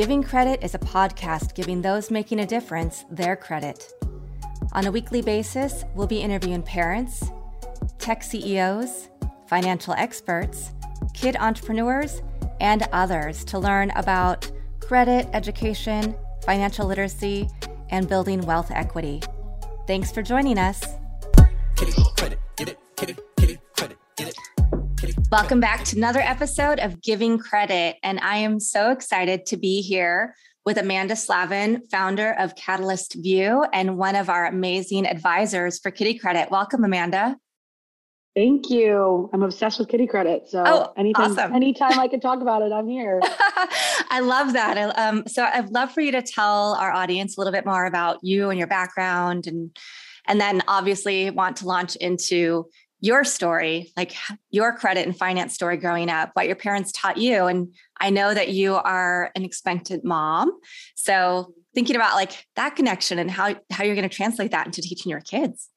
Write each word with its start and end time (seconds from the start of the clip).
Giving 0.00 0.22
Credit 0.22 0.64
is 0.64 0.74
a 0.74 0.78
podcast 0.78 1.54
giving 1.54 1.82
those 1.82 2.10
making 2.10 2.40
a 2.40 2.46
difference 2.46 3.04
their 3.10 3.36
credit. 3.36 3.92
On 4.72 4.86
a 4.86 4.90
weekly 4.90 5.20
basis, 5.20 5.84
we'll 5.94 6.06
be 6.06 6.22
interviewing 6.22 6.62
parents, 6.62 7.30
tech 7.98 8.22
CEOs, 8.22 9.10
financial 9.46 9.92
experts, 9.92 10.70
kid 11.12 11.36
entrepreneurs, 11.38 12.22
and 12.62 12.88
others 12.92 13.44
to 13.44 13.58
learn 13.58 13.90
about 13.90 14.50
credit, 14.80 15.28
education, 15.34 16.14
financial 16.46 16.86
literacy, 16.86 17.50
and 17.90 18.08
building 18.08 18.40
wealth 18.46 18.70
equity. 18.70 19.20
Thanks 19.86 20.10
for 20.10 20.22
joining 20.22 20.56
us. 20.56 20.82
Welcome 25.30 25.60
back 25.60 25.84
to 25.84 25.96
another 25.96 26.18
episode 26.18 26.80
of 26.80 27.00
Giving 27.00 27.38
Credit. 27.38 27.94
And 28.02 28.18
I 28.18 28.38
am 28.38 28.58
so 28.58 28.90
excited 28.90 29.46
to 29.46 29.56
be 29.56 29.80
here 29.80 30.34
with 30.64 30.76
Amanda 30.76 31.14
Slavin, 31.14 31.82
founder 31.88 32.32
of 32.32 32.56
Catalyst 32.56 33.14
View 33.14 33.64
and 33.72 33.96
one 33.96 34.16
of 34.16 34.28
our 34.28 34.46
amazing 34.46 35.06
advisors 35.06 35.78
for 35.78 35.92
Kiddie 35.92 36.18
Kredit. 36.18 36.50
Welcome, 36.50 36.82
Amanda. 36.82 37.36
Thank 38.34 38.70
you. 38.70 39.30
I'm 39.32 39.44
obsessed 39.44 39.78
with 39.78 39.86
Kiddie 39.86 40.08
Kredit. 40.08 40.48
So 40.48 40.64
oh, 40.66 40.92
anytime, 40.96 41.30
awesome. 41.30 41.54
anytime 41.54 42.00
I 42.00 42.08
can 42.08 42.18
talk 42.18 42.40
about 42.40 42.62
it, 42.62 42.72
I'm 42.72 42.88
here. 42.88 43.20
I 43.24 44.18
love 44.20 44.54
that. 44.54 44.98
Um, 44.98 45.28
so 45.28 45.44
I'd 45.44 45.70
love 45.70 45.92
for 45.92 46.00
you 46.00 46.10
to 46.10 46.22
tell 46.22 46.74
our 46.74 46.90
audience 46.90 47.36
a 47.36 47.40
little 47.40 47.52
bit 47.52 47.64
more 47.64 47.86
about 47.86 48.18
you 48.22 48.50
and 48.50 48.58
your 48.58 48.68
background 48.68 49.46
and 49.46 49.76
and 50.26 50.40
then 50.40 50.62
obviously 50.68 51.30
want 51.30 51.56
to 51.58 51.66
launch 51.66 51.96
into 51.96 52.66
your 53.00 53.24
story, 53.24 53.92
like 53.96 54.14
your 54.50 54.76
credit 54.76 55.06
and 55.06 55.16
finance 55.16 55.54
story 55.54 55.76
growing 55.76 56.10
up, 56.10 56.30
what 56.34 56.46
your 56.46 56.56
parents 56.56 56.92
taught 56.92 57.16
you. 57.16 57.46
And 57.46 57.74
I 57.98 58.10
know 58.10 58.34
that 58.34 58.50
you 58.50 58.74
are 58.74 59.30
an 59.34 59.44
expectant 59.44 60.04
mom. 60.04 60.52
So 60.94 61.54
thinking 61.74 61.96
about 61.96 62.14
like 62.14 62.46
that 62.56 62.76
connection 62.76 63.18
and 63.18 63.30
how, 63.30 63.56
how 63.70 63.84
you're 63.84 63.94
going 63.94 64.08
to 64.08 64.14
translate 64.14 64.50
that 64.50 64.66
into 64.66 64.82
teaching 64.82 65.10
your 65.10 65.20
kids. 65.20 65.68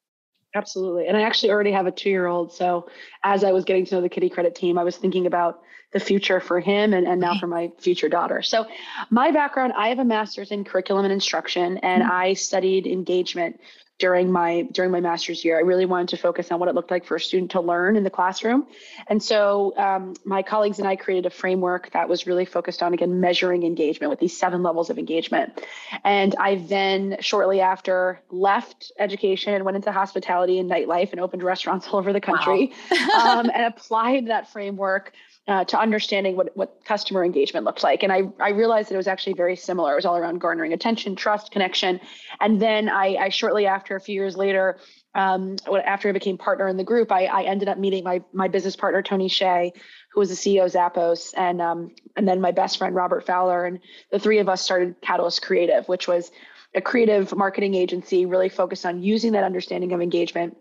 Absolutely. 0.54 1.08
And 1.08 1.16
I 1.16 1.22
actually 1.22 1.50
already 1.50 1.72
have 1.72 1.86
a 1.86 1.90
two 1.90 2.10
year 2.10 2.26
old. 2.26 2.52
So 2.52 2.88
as 3.24 3.42
I 3.42 3.52
was 3.52 3.64
getting 3.64 3.84
to 3.86 3.94
know 3.96 4.00
the 4.00 4.08
Kiddie 4.08 4.30
Kredit 4.30 4.54
team, 4.54 4.78
I 4.78 4.84
was 4.84 4.96
thinking 4.96 5.26
about 5.26 5.60
the 5.92 6.00
future 6.00 6.40
for 6.40 6.60
him 6.60 6.92
and, 6.92 7.06
and 7.06 7.20
now 7.20 7.38
for 7.38 7.46
my 7.46 7.70
future 7.78 8.08
daughter. 8.08 8.42
So 8.42 8.66
my 9.10 9.30
background, 9.30 9.72
I 9.76 9.88
have 9.88 10.00
a 10.00 10.04
master's 10.04 10.50
in 10.50 10.64
curriculum 10.64 11.04
and 11.04 11.12
instruction, 11.12 11.78
and 11.78 12.02
mm-hmm. 12.02 12.12
I 12.12 12.32
studied 12.34 12.86
engagement 12.86 13.60
during 13.98 14.32
my 14.32 14.62
during 14.72 14.90
my 14.90 15.00
master's 15.00 15.44
year. 15.44 15.56
I 15.56 15.60
really 15.60 15.86
wanted 15.86 16.08
to 16.10 16.16
focus 16.16 16.50
on 16.50 16.58
what 16.58 16.68
it 16.68 16.74
looked 16.74 16.90
like 16.90 17.04
for 17.04 17.16
a 17.16 17.20
student 17.20 17.52
to 17.52 17.60
learn 17.60 17.96
in 17.96 18.02
the 18.02 18.10
classroom, 18.10 18.66
and 19.06 19.22
so 19.22 19.72
um, 19.76 20.14
my 20.24 20.42
colleagues 20.42 20.78
and 20.78 20.88
I 20.88 20.96
created 20.96 21.26
a 21.26 21.30
framework 21.30 21.90
that 21.92 22.08
was 22.08 22.26
really 22.26 22.44
focused 22.44 22.82
on 22.82 22.92
again 22.92 23.20
measuring 23.20 23.62
engagement 23.62 24.10
with 24.10 24.18
these 24.18 24.36
seven 24.36 24.62
levels 24.62 24.90
of 24.90 24.98
engagement. 24.98 25.60
And 26.02 26.34
I 26.38 26.56
then 26.56 27.18
shortly 27.20 27.60
after 27.60 28.20
left 28.30 28.92
education 28.98 29.54
and 29.54 29.64
went 29.64 29.76
into 29.76 29.92
hospitality 29.92 30.58
and 30.58 30.70
nightlife 30.70 31.12
and 31.12 31.20
opened 31.20 31.42
restaurants 31.42 31.86
all 31.92 31.98
over 31.98 32.12
the 32.12 32.20
country 32.20 32.72
wow. 32.90 33.38
um, 33.40 33.50
and 33.54 33.64
applied 33.64 34.26
that 34.28 34.50
framework 34.50 35.12
uh, 35.46 35.64
to 35.64 35.78
understanding 35.78 36.36
what, 36.36 36.56
what 36.56 36.82
customer 36.84 37.24
engagement 37.24 37.66
looked 37.66 37.82
like. 37.82 38.02
And 38.02 38.12
I, 38.12 38.22
I 38.40 38.50
realized 38.50 38.88
that 38.88 38.94
it 38.94 38.98
was 38.98 39.08
actually 39.08 39.34
very 39.34 39.56
similar. 39.56 39.92
It 39.92 39.96
was 39.96 40.06
all 40.06 40.16
around 40.16 40.40
garnering 40.40 40.72
attention, 40.72 41.16
trust, 41.16 41.50
connection. 41.50 42.00
And 42.40 42.60
then 42.62 42.88
I, 42.88 43.16
I 43.16 43.28
shortly 43.28 43.66
after, 43.66 43.94
a 43.94 44.00
few 44.00 44.14
years 44.14 44.36
later, 44.36 44.78
um, 45.14 45.56
after 45.84 46.08
I 46.08 46.12
became 46.12 46.38
partner 46.38 46.66
in 46.66 46.76
the 46.76 46.84
group, 46.84 47.12
I, 47.12 47.26
I 47.26 47.42
ended 47.42 47.68
up 47.68 47.78
meeting 47.78 48.04
my, 48.04 48.22
my 48.32 48.48
business 48.48 48.74
partner, 48.74 49.02
Tony 49.02 49.28
Hsieh, 49.28 49.72
who 50.12 50.20
was 50.20 50.30
the 50.30 50.34
CEO 50.34 50.64
of 50.64 50.72
Zappos, 50.72 51.34
and, 51.36 51.60
um, 51.60 51.94
and 52.16 52.26
then 52.26 52.40
my 52.40 52.50
best 52.50 52.78
friend, 52.78 52.94
Robert 52.94 53.26
Fowler. 53.26 53.66
And 53.66 53.80
the 54.10 54.18
three 54.18 54.38
of 54.38 54.48
us 54.48 54.62
started 54.62 54.96
Catalyst 55.02 55.42
Creative, 55.42 55.86
which 55.88 56.08
was 56.08 56.32
a 56.74 56.80
creative 56.80 57.34
marketing 57.36 57.74
agency 57.74 58.26
really 58.26 58.48
focused 58.48 58.86
on 58.86 59.02
using 59.02 59.32
that 59.32 59.44
understanding 59.44 59.92
of 59.92 60.00
engagement 60.00 60.56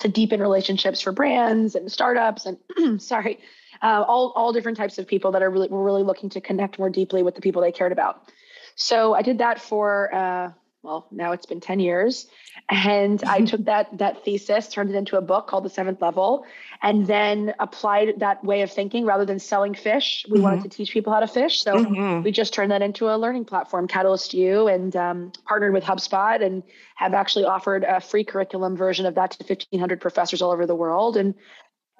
to 0.00 0.08
deepen 0.08 0.40
relationships 0.40 1.00
for 1.00 1.12
brands 1.12 1.74
and 1.76 1.92
startups 1.92 2.46
and 2.46 3.00
sorry 3.00 3.38
uh, 3.82 4.04
all 4.06 4.32
all 4.36 4.52
different 4.52 4.78
types 4.78 4.98
of 4.98 5.06
people 5.06 5.32
that 5.32 5.42
are 5.42 5.50
really 5.50 5.68
were 5.68 5.82
really 5.82 6.02
looking 6.02 6.30
to 6.30 6.40
connect 6.40 6.78
more 6.78 6.90
deeply 6.90 7.22
with 7.22 7.34
the 7.34 7.40
people 7.40 7.62
they 7.62 7.72
cared 7.72 7.92
about. 7.92 8.30
So 8.74 9.14
I 9.14 9.22
did 9.22 9.38
that 9.38 9.60
for 9.60 10.14
uh, 10.14 10.52
well 10.82 11.06
now 11.10 11.32
it's 11.32 11.46
been 11.46 11.60
10 11.60 11.80
years 11.80 12.26
and 12.68 13.22
i 13.24 13.40
took 13.44 13.64
that 13.64 13.96
that 13.98 14.24
thesis 14.24 14.68
turned 14.68 14.90
it 14.90 14.96
into 14.96 15.16
a 15.16 15.20
book 15.20 15.46
called 15.46 15.64
the 15.64 15.70
seventh 15.70 16.00
level 16.02 16.44
and 16.82 17.06
then 17.06 17.54
applied 17.60 18.14
that 18.18 18.42
way 18.44 18.62
of 18.62 18.70
thinking 18.70 19.04
rather 19.04 19.24
than 19.24 19.38
selling 19.38 19.74
fish 19.74 20.26
we 20.28 20.34
mm-hmm. 20.34 20.44
wanted 20.44 20.62
to 20.62 20.68
teach 20.68 20.92
people 20.92 21.12
how 21.12 21.20
to 21.20 21.26
fish 21.26 21.62
so 21.62 21.74
mm-hmm. 21.74 22.22
we 22.22 22.30
just 22.30 22.52
turned 22.52 22.70
that 22.70 22.82
into 22.82 23.08
a 23.08 23.16
learning 23.16 23.44
platform 23.44 23.86
catalyst 23.86 24.34
u 24.34 24.68
and 24.68 24.96
um, 24.96 25.32
partnered 25.46 25.72
with 25.72 25.84
hubspot 25.84 26.44
and 26.44 26.62
have 26.96 27.14
actually 27.14 27.44
offered 27.44 27.84
a 27.84 28.00
free 28.00 28.24
curriculum 28.24 28.76
version 28.76 29.06
of 29.06 29.14
that 29.14 29.30
to 29.30 29.44
1500 29.44 30.00
professors 30.00 30.42
all 30.42 30.50
over 30.50 30.66
the 30.66 30.74
world 30.74 31.16
and 31.16 31.34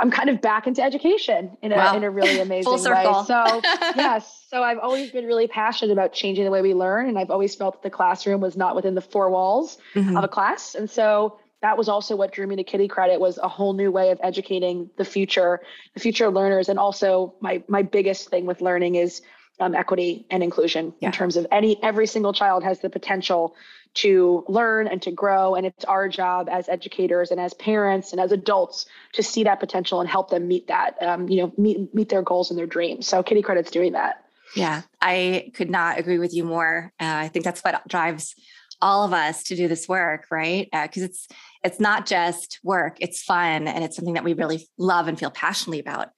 I'm 0.02 0.10
kind 0.10 0.28
of 0.28 0.40
back 0.40 0.66
into 0.66 0.82
education 0.82 1.56
in 1.62 1.70
a 1.72 1.76
wow. 1.76 1.96
in 1.96 2.02
a 2.02 2.10
really 2.10 2.40
amazing 2.40 2.70
way. 2.72 3.04
So 3.24 3.60
yes, 3.96 4.44
so 4.48 4.62
I've 4.62 4.78
always 4.78 5.12
been 5.12 5.26
really 5.26 5.46
passionate 5.46 5.92
about 5.92 6.12
changing 6.12 6.44
the 6.44 6.50
way 6.50 6.60
we 6.60 6.74
learn, 6.74 7.08
and 7.08 7.16
I've 7.16 7.30
always 7.30 7.54
felt 7.54 7.74
that 7.74 7.82
the 7.88 7.94
classroom 7.94 8.40
was 8.40 8.56
not 8.56 8.74
within 8.74 8.96
the 8.96 9.00
four 9.00 9.30
walls 9.30 9.78
mm-hmm. 9.94 10.16
of 10.16 10.24
a 10.24 10.28
class, 10.28 10.74
and 10.74 10.90
so 10.90 11.38
that 11.62 11.78
was 11.78 11.88
also 11.88 12.16
what 12.16 12.32
drew 12.32 12.48
me 12.48 12.56
to 12.56 12.64
Kiddie 12.64 12.88
Kredit 12.88 13.20
was 13.20 13.38
a 13.38 13.46
whole 13.46 13.74
new 13.74 13.92
way 13.92 14.10
of 14.10 14.18
educating 14.24 14.90
the 14.96 15.04
future, 15.04 15.60
the 15.94 16.00
future 16.00 16.28
learners, 16.28 16.68
and 16.68 16.80
also 16.80 17.34
my 17.40 17.62
my 17.68 17.82
biggest 17.82 18.28
thing 18.28 18.44
with 18.44 18.60
learning 18.60 18.96
is 18.96 19.22
um, 19.60 19.74
equity 19.76 20.26
and 20.30 20.42
inclusion 20.42 20.92
yeah. 20.98 21.08
in 21.08 21.12
terms 21.12 21.36
of 21.36 21.46
any 21.52 21.80
every 21.82 22.08
single 22.08 22.32
child 22.32 22.64
has 22.64 22.80
the 22.80 22.90
potential 22.90 23.54
to 23.94 24.44
learn 24.48 24.86
and 24.86 25.02
to 25.02 25.10
grow. 25.10 25.54
And 25.54 25.66
it's 25.66 25.84
our 25.84 26.08
job 26.08 26.48
as 26.50 26.68
educators 26.68 27.30
and 27.30 27.40
as 27.40 27.54
parents 27.54 28.12
and 28.12 28.20
as 28.20 28.32
adults 28.32 28.86
to 29.12 29.22
see 29.22 29.44
that 29.44 29.60
potential 29.60 30.00
and 30.00 30.08
help 30.08 30.30
them 30.30 30.48
meet 30.48 30.68
that, 30.68 31.00
um, 31.02 31.28
you 31.28 31.42
know, 31.42 31.52
meet 31.56 31.94
meet 31.94 32.08
their 32.08 32.22
goals 32.22 32.50
and 32.50 32.58
their 32.58 32.66
dreams. 32.66 33.06
So 33.06 33.22
Kiddie 33.22 33.42
Kredit's 33.42 33.70
doing 33.70 33.92
that. 33.92 34.24
Yeah, 34.54 34.82
I 35.00 35.50
could 35.54 35.70
not 35.70 35.98
agree 35.98 36.18
with 36.18 36.34
you 36.34 36.44
more. 36.44 36.92
Uh, 37.00 37.04
I 37.06 37.28
think 37.28 37.44
that's 37.44 37.62
what 37.62 37.86
drives 37.88 38.34
all 38.80 39.04
of 39.04 39.12
us 39.12 39.44
to 39.44 39.56
do 39.56 39.68
this 39.68 39.88
work, 39.88 40.26
right? 40.30 40.68
Because 40.70 41.02
uh, 41.02 41.06
it's 41.06 41.28
it's 41.64 41.80
not 41.80 42.06
just 42.06 42.60
work; 42.62 42.96
it's 43.00 43.22
fun 43.22 43.68
and 43.68 43.84
it's 43.84 43.96
something 43.96 44.14
that 44.14 44.24
we 44.24 44.34
really 44.34 44.68
love 44.78 45.08
and 45.08 45.18
feel 45.18 45.30
passionately 45.30 45.80
about. 45.80 46.08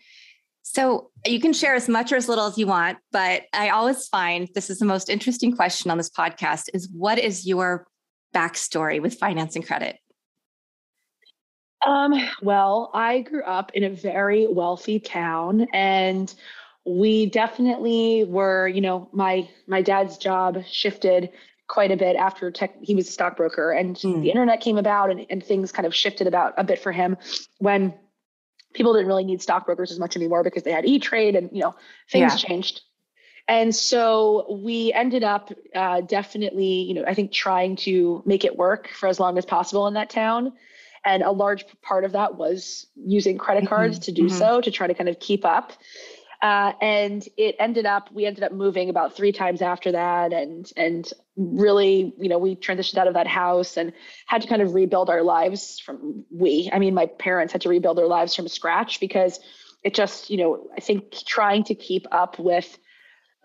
So 0.74 1.10
you 1.24 1.38
can 1.38 1.52
share 1.52 1.76
as 1.76 1.88
much 1.88 2.10
or 2.10 2.16
as 2.16 2.28
little 2.28 2.46
as 2.46 2.58
you 2.58 2.66
want, 2.66 2.98
but 3.12 3.42
I 3.52 3.68
always 3.68 4.08
find 4.08 4.48
this 4.56 4.70
is 4.70 4.80
the 4.80 4.84
most 4.84 5.08
interesting 5.08 5.54
question 5.54 5.88
on 5.88 5.98
this 5.98 6.10
podcast 6.10 6.64
is 6.74 6.88
what 6.92 7.16
is 7.16 7.46
your 7.46 7.86
backstory 8.34 9.00
with 9.00 9.14
finance 9.14 9.54
and 9.54 9.64
credit? 9.64 9.98
Um, 11.86 12.14
well, 12.42 12.90
I 12.92 13.20
grew 13.20 13.44
up 13.44 13.70
in 13.74 13.84
a 13.84 13.90
very 13.90 14.48
wealthy 14.48 14.98
town 14.98 15.68
and 15.72 16.34
we 16.84 17.26
definitely 17.26 18.24
were, 18.24 18.66
you 18.66 18.80
know, 18.80 19.08
my 19.12 19.48
my 19.68 19.80
dad's 19.80 20.18
job 20.18 20.64
shifted 20.66 21.30
quite 21.68 21.92
a 21.92 21.96
bit 21.96 22.16
after 22.16 22.50
tech 22.50 22.74
he 22.82 22.94
was 22.94 23.08
a 23.08 23.12
stockbroker 23.12 23.70
and 23.70 23.96
mm. 23.96 24.20
the 24.20 24.28
internet 24.28 24.60
came 24.60 24.76
about 24.76 25.10
and, 25.10 25.24
and 25.30 25.42
things 25.42 25.72
kind 25.72 25.86
of 25.86 25.94
shifted 25.94 26.26
about 26.26 26.52
a 26.58 26.64
bit 26.64 26.78
for 26.78 26.92
him 26.92 27.16
when 27.58 27.94
people 28.74 28.92
didn't 28.92 29.08
really 29.08 29.24
need 29.24 29.40
stockbrokers 29.40 29.90
as 29.90 29.98
much 29.98 30.16
anymore 30.16 30.42
because 30.42 30.62
they 30.62 30.72
had 30.72 30.84
e-trade 30.84 31.34
and 31.34 31.50
you 31.52 31.62
know 31.62 31.74
things 32.10 32.32
yeah. 32.32 32.48
changed 32.48 32.82
and 33.48 33.74
so 33.74 34.58
we 34.62 34.92
ended 34.92 35.24
up 35.24 35.52
uh, 35.74 36.00
definitely 36.02 36.82
you 36.82 36.94
know 36.94 37.04
i 37.06 37.14
think 37.14 37.32
trying 37.32 37.76
to 37.76 38.22
make 38.26 38.44
it 38.44 38.56
work 38.56 38.88
for 38.88 39.08
as 39.08 39.18
long 39.18 39.38
as 39.38 39.46
possible 39.46 39.86
in 39.86 39.94
that 39.94 40.10
town 40.10 40.52
and 41.06 41.22
a 41.22 41.30
large 41.30 41.64
part 41.82 42.04
of 42.04 42.12
that 42.12 42.36
was 42.36 42.86
using 42.96 43.38
credit 43.38 43.68
cards 43.68 43.98
mm-hmm. 43.98 44.04
to 44.04 44.12
do 44.12 44.24
mm-hmm. 44.24 44.38
so 44.38 44.60
to 44.60 44.70
try 44.70 44.86
to 44.86 44.94
kind 44.94 45.08
of 45.08 45.18
keep 45.18 45.44
up 45.44 45.72
uh, 46.44 46.74
and 46.82 47.26
it 47.38 47.56
ended 47.58 47.86
up 47.86 48.12
we 48.12 48.26
ended 48.26 48.44
up 48.44 48.52
moving 48.52 48.90
about 48.90 49.16
three 49.16 49.32
times 49.32 49.62
after 49.62 49.92
that 49.92 50.34
and 50.34 50.70
and 50.76 51.10
really 51.36 52.12
you 52.18 52.28
know 52.28 52.36
we 52.36 52.54
transitioned 52.54 52.98
out 52.98 53.08
of 53.08 53.14
that 53.14 53.26
house 53.26 53.78
and 53.78 53.94
had 54.26 54.42
to 54.42 54.48
kind 54.48 54.60
of 54.60 54.74
rebuild 54.74 55.08
our 55.08 55.22
lives 55.22 55.80
from 55.80 56.22
we 56.30 56.68
i 56.70 56.78
mean 56.78 56.92
my 56.92 57.06
parents 57.06 57.54
had 57.54 57.62
to 57.62 57.70
rebuild 57.70 57.96
their 57.96 58.06
lives 58.06 58.34
from 58.34 58.46
scratch 58.46 59.00
because 59.00 59.40
it 59.82 59.94
just 59.94 60.28
you 60.28 60.36
know 60.36 60.68
i 60.76 60.80
think 60.80 61.12
trying 61.24 61.64
to 61.64 61.74
keep 61.74 62.06
up 62.12 62.38
with 62.38 62.76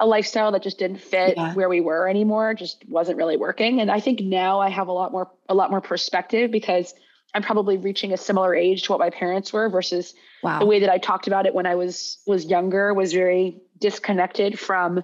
a 0.02 0.06
lifestyle 0.06 0.52
that 0.52 0.62
just 0.62 0.78
didn't 0.78 1.00
fit 1.00 1.38
yeah. 1.38 1.54
where 1.54 1.70
we 1.70 1.80
were 1.80 2.06
anymore 2.06 2.54
just 2.54 2.84
wasn't 2.90 3.16
really 3.18 3.38
working 3.38 3.80
and 3.80 3.90
i 3.90 4.02
think 4.02 4.20
now 4.20 4.60
i 4.60 4.70
have 4.70 4.90
a 4.90 4.92
lot 4.92 5.14
more 5.14 5.32
a 5.48 5.54
lot 5.54 5.72
more 5.72 5.82
perspective 5.82 6.52
because 6.52 6.94
I'm 7.34 7.44
probably 7.44 7.78
reaching 7.78 8.14
a 8.14 8.18
similar 8.18 8.56
age 8.56 8.84
to 8.84 8.92
what 8.92 9.00
my 9.00 9.10
parents 9.10 9.54
were 9.54 9.70
versus 9.70 10.14
wow. 10.44 10.60
the 10.60 10.66
way 10.66 10.80
that 10.80 10.90
I 10.90 10.98
talked 10.98 11.28
about 11.28 11.46
it 11.46 11.54
when 11.54 11.66
I 11.66 11.76
was 11.76 12.20
was 12.26 12.46
younger 12.46 12.94
was 12.94 13.14
very 13.14 13.62
disconnected 13.80 14.60
from 14.60 15.04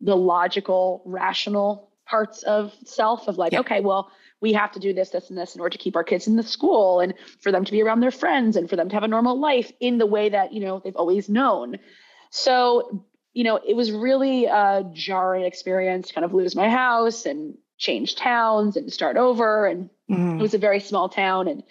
the 0.00 0.16
logical, 0.16 1.02
rational 1.04 1.90
parts 2.06 2.42
of 2.42 2.72
self 2.84 3.28
of 3.28 3.38
like, 3.38 3.54
okay, 3.54 3.80
well, 3.80 4.10
we 4.40 4.52
have 4.52 4.72
to 4.72 4.78
do 4.78 4.92
this, 4.92 5.10
this, 5.10 5.30
and 5.30 5.38
this 5.38 5.54
in 5.54 5.60
order 5.60 5.76
to 5.76 5.78
keep 5.78 5.96
our 5.96 6.04
kids 6.04 6.26
in 6.26 6.36
the 6.36 6.42
school 6.42 7.00
and 7.00 7.14
for 7.40 7.50
them 7.50 7.64
to 7.64 7.72
be 7.72 7.82
around 7.82 8.00
their 8.00 8.10
friends 8.10 8.56
and 8.56 8.68
for 8.68 8.76
them 8.76 8.88
to 8.88 8.94
have 8.94 9.02
a 9.02 9.08
normal 9.08 9.40
life 9.40 9.72
in 9.80 9.98
the 9.98 10.06
way 10.06 10.28
that, 10.28 10.52
you 10.52 10.60
know, 10.60 10.80
they've 10.84 10.96
always 10.96 11.28
known. 11.28 11.78
So 12.30 13.04
you 13.34 13.42
know, 13.42 13.60
it 13.66 13.74
was 13.74 13.90
really 13.90 14.46
a 14.46 14.88
jarring 14.92 15.44
experience 15.44 16.08
to 16.08 16.14
kind 16.14 16.24
of 16.24 16.32
lose 16.32 16.54
my 16.54 16.70
house 16.70 17.26
and 17.26 17.58
change 17.76 18.14
towns 18.14 18.76
and 18.76 18.92
start 18.92 19.16
over. 19.16 19.66
And 19.66 19.90
mm. 20.10 20.38
it 20.38 20.42
was 20.42 20.54
a 20.54 20.58
very 20.58 20.80
small 20.80 21.08
town. 21.08 21.48
And 21.48 21.62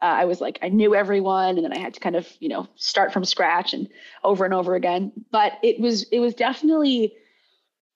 uh, 0.00 0.06
I 0.20 0.24
was 0.24 0.40
like, 0.40 0.58
I 0.62 0.68
knew 0.68 0.94
everyone. 0.94 1.56
And 1.56 1.64
then 1.64 1.72
I 1.72 1.78
had 1.78 1.94
to 1.94 2.00
kind 2.00 2.16
of, 2.16 2.28
you 2.40 2.48
know, 2.48 2.66
start 2.76 3.12
from 3.12 3.24
scratch 3.24 3.72
and 3.74 3.88
over 4.24 4.44
and 4.44 4.54
over 4.54 4.74
again. 4.74 5.12
But 5.30 5.52
it 5.62 5.80
was, 5.80 6.04
it 6.04 6.20
was 6.20 6.34
definitely, 6.34 7.14